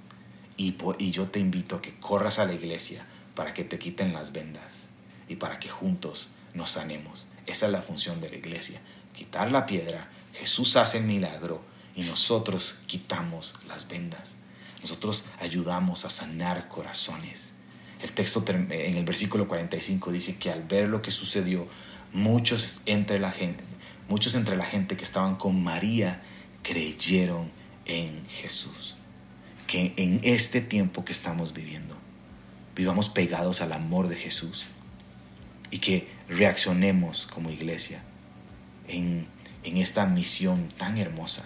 Y, 0.57 0.75
yo 1.11 1.29
te 1.29 1.39
invito 1.39 1.77
a 1.77 1.83
que 1.83 1.99
corras 1.99 2.39
a 2.39 2.47
la 2.47 2.55
iglesia 2.55 3.07
para 3.35 3.53
que 3.53 3.65
te 3.65 3.79
quiten 3.79 4.13
las 4.13 4.33
vendas 4.33 4.85
y 5.29 5.37
para 5.37 5.61
que 5.61 5.69
juntos 5.69 6.33
nos 6.55 6.71
sanemos. 6.71 7.27
Esa 7.47 7.67
es 7.67 7.73
la 7.73 7.83
función 7.83 8.21
de 8.21 8.31
la 8.31 8.37
iglesia, 8.37 8.81
quitar 9.15 9.53
la 9.53 9.67
piedra. 9.67 10.11
Jesús 10.33 10.77
hace 10.77 10.99
el 10.99 11.05
milagro 11.05 11.63
y 11.95 12.03
nosotros 12.03 12.81
quitamos 12.87 13.55
las 13.69 13.89
vendas. 13.89 14.37
Nosotros 14.81 15.27
ayudamos 15.41 16.05
a 16.05 16.11
sanar 16.11 16.69
corazones. 16.69 17.53
El 18.01 18.13
texto 18.13 18.45
en 18.49 18.97
el 18.97 19.05
versículo 19.05 19.49
45 19.49 20.13
dice 20.13 20.37
que 20.37 20.51
al 20.51 20.63
ver 20.63 20.89
lo 20.89 21.03
que 21.03 21.11
sucedió, 21.11 21.67
muchos 22.13 22.81
entre 22.87 23.19
la 23.19 23.33
gente, 23.33 23.65
muchos 24.09 24.35
entre 24.35 24.57
la 24.57 24.65
gente 24.65 24.97
que 24.97 25.05
estaban 25.05 25.37
con 25.37 25.63
María 25.63 26.23
creyeron 26.63 27.51
en 27.85 28.27
Jesús. 28.27 28.96
Que 29.67 29.95
en 29.97 30.21
este 30.23 30.61
tiempo 30.61 31.05
que 31.05 31.13
estamos 31.13 31.53
viviendo, 31.53 31.97
vivamos 32.75 33.09
pegados 33.09 33.61
al 33.61 33.73
amor 33.73 34.09
de 34.09 34.17
Jesús 34.17 34.67
y 35.71 35.79
que 35.79 36.09
reaccionemos 36.29 37.27
como 37.27 37.51
iglesia 37.51 38.03
en, 38.87 39.27
en 39.65 39.77
esta 39.79 40.07
misión 40.07 40.69
tan 40.77 40.99
hermosa, 40.99 41.45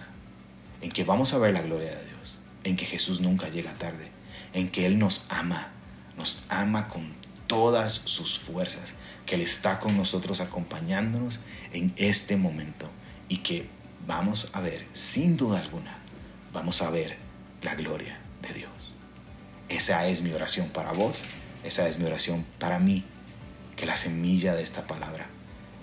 en 0.81 0.91
que 0.91 1.03
vamos 1.03 1.33
a 1.33 1.39
ver 1.39 1.53
la 1.53 1.61
gloria 1.61 1.95
de 1.95 2.05
Dios, 2.05 2.39
en 2.63 2.75
que 2.75 2.85
Jesús 2.85 3.21
nunca 3.21 3.49
llega 3.49 3.73
tarde, 3.73 4.11
en 4.53 4.69
que 4.69 4.85
Él 4.85 4.99
nos 4.99 5.25
ama 5.29 5.71
nos 6.17 6.43
ama 6.49 6.87
con 6.87 7.13
todas 7.47 7.93
sus 7.93 8.39
fuerzas, 8.39 8.93
que 9.25 9.35
Él 9.35 9.41
está 9.41 9.79
con 9.79 9.97
nosotros 9.97 10.41
acompañándonos 10.41 11.39
en 11.73 11.93
este 11.97 12.37
momento 12.37 12.89
y 13.27 13.37
que 13.37 13.67
vamos 14.05 14.49
a 14.53 14.61
ver, 14.61 14.85
sin 14.93 15.37
duda 15.37 15.59
alguna, 15.59 15.97
vamos 16.53 16.81
a 16.81 16.89
ver 16.89 17.17
la 17.61 17.75
gloria 17.75 18.19
de 18.41 18.53
Dios. 18.53 18.97
Esa 19.69 20.07
es 20.07 20.21
mi 20.21 20.31
oración 20.33 20.69
para 20.69 20.91
vos, 20.91 21.23
esa 21.63 21.87
es 21.87 21.99
mi 21.99 22.05
oración 22.05 22.45
para 22.59 22.79
mí, 22.79 23.05
que 23.75 23.85
la 23.85 23.97
semilla 23.97 24.53
de 24.53 24.63
esta 24.63 24.87
palabra 24.87 25.27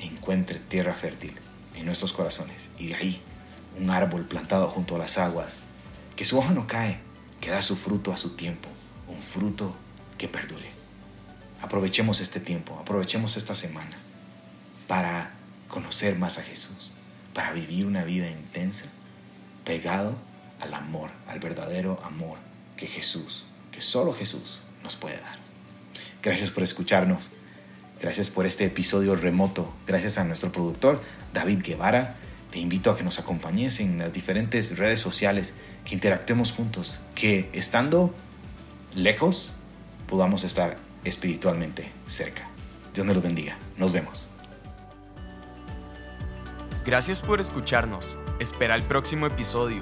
encuentre 0.00 0.58
tierra 0.58 0.94
fértil 0.94 1.34
en 1.74 1.86
nuestros 1.86 2.12
corazones 2.12 2.68
y 2.78 2.88
de 2.88 2.96
ahí 2.96 3.22
un 3.78 3.90
árbol 3.90 4.26
plantado 4.26 4.68
junto 4.68 4.96
a 4.96 4.98
las 4.98 5.18
aguas, 5.18 5.64
que 6.16 6.24
su 6.24 6.38
hoja 6.38 6.52
no 6.52 6.66
cae, 6.66 7.00
que 7.40 7.50
da 7.50 7.62
su 7.62 7.76
fruto 7.76 8.12
a 8.12 8.16
su 8.16 8.34
tiempo, 8.36 8.68
un 9.06 9.18
fruto 9.18 9.76
que 10.16 10.28
perdure. 10.28 10.68
Aprovechemos 11.60 12.20
este 12.20 12.40
tiempo, 12.40 12.78
aprovechemos 12.80 13.36
esta 13.36 13.54
semana 13.54 13.96
para 14.86 15.34
conocer 15.68 16.18
más 16.18 16.38
a 16.38 16.42
Jesús, 16.42 16.92
para 17.34 17.52
vivir 17.52 17.86
una 17.86 18.04
vida 18.04 18.28
intensa, 18.30 18.86
pegado 19.64 20.18
al 20.60 20.74
amor, 20.74 21.10
al 21.26 21.40
verdadero 21.40 22.00
amor 22.04 22.38
que 22.76 22.86
Jesús, 22.86 23.46
que 23.72 23.82
solo 23.82 24.12
Jesús 24.12 24.62
nos 24.82 24.96
puede 24.96 25.20
dar. 25.20 25.38
Gracias 26.22 26.50
por 26.50 26.62
escucharnos. 26.62 27.30
Gracias 28.00 28.30
por 28.30 28.46
este 28.46 28.64
episodio 28.64 29.16
remoto. 29.16 29.72
Gracias 29.86 30.18
a 30.18 30.24
nuestro 30.24 30.52
productor, 30.52 31.02
David 31.32 31.62
Guevara. 31.62 32.16
Te 32.50 32.58
invito 32.58 32.90
a 32.90 32.96
que 32.96 33.02
nos 33.02 33.18
acompañes 33.18 33.80
en 33.80 33.98
las 33.98 34.12
diferentes 34.12 34.78
redes 34.78 35.00
sociales, 35.00 35.54
que 35.84 35.94
interactuemos 35.94 36.52
juntos, 36.52 37.00
que 37.14 37.50
estando 37.52 38.14
lejos 38.94 39.54
podamos 40.06 40.44
estar 40.44 40.78
espiritualmente 41.04 41.92
cerca. 42.06 42.48
Dios 42.94 43.06
me 43.06 43.14
lo 43.14 43.20
bendiga. 43.20 43.58
Nos 43.76 43.92
vemos. 43.92 44.28
Gracias 46.86 47.20
por 47.20 47.40
escucharnos. 47.40 48.16
Espera 48.40 48.74
el 48.74 48.82
próximo 48.82 49.26
episodio. 49.26 49.80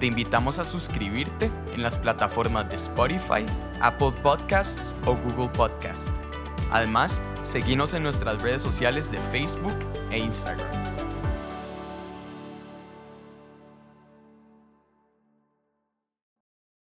Te 0.00 0.06
invitamos 0.06 0.58
a 0.58 0.64
suscribirte 0.64 1.50
en 1.74 1.82
las 1.82 1.98
plataformas 1.98 2.66
de 2.70 2.76
Spotify, 2.76 3.44
Apple 3.82 4.12
Podcasts 4.22 4.94
o 5.04 5.14
Google 5.14 5.50
Podcasts. 5.50 6.10
Además, 6.72 7.20
seguimos 7.42 7.92
en 7.92 8.04
nuestras 8.04 8.40
redes 8.40 8.62
sociales 8.62 9.12
de 9.12 9.18
Facebook 9.18 9.76
e 10.10 10.18
Instagram. 10.18 10.79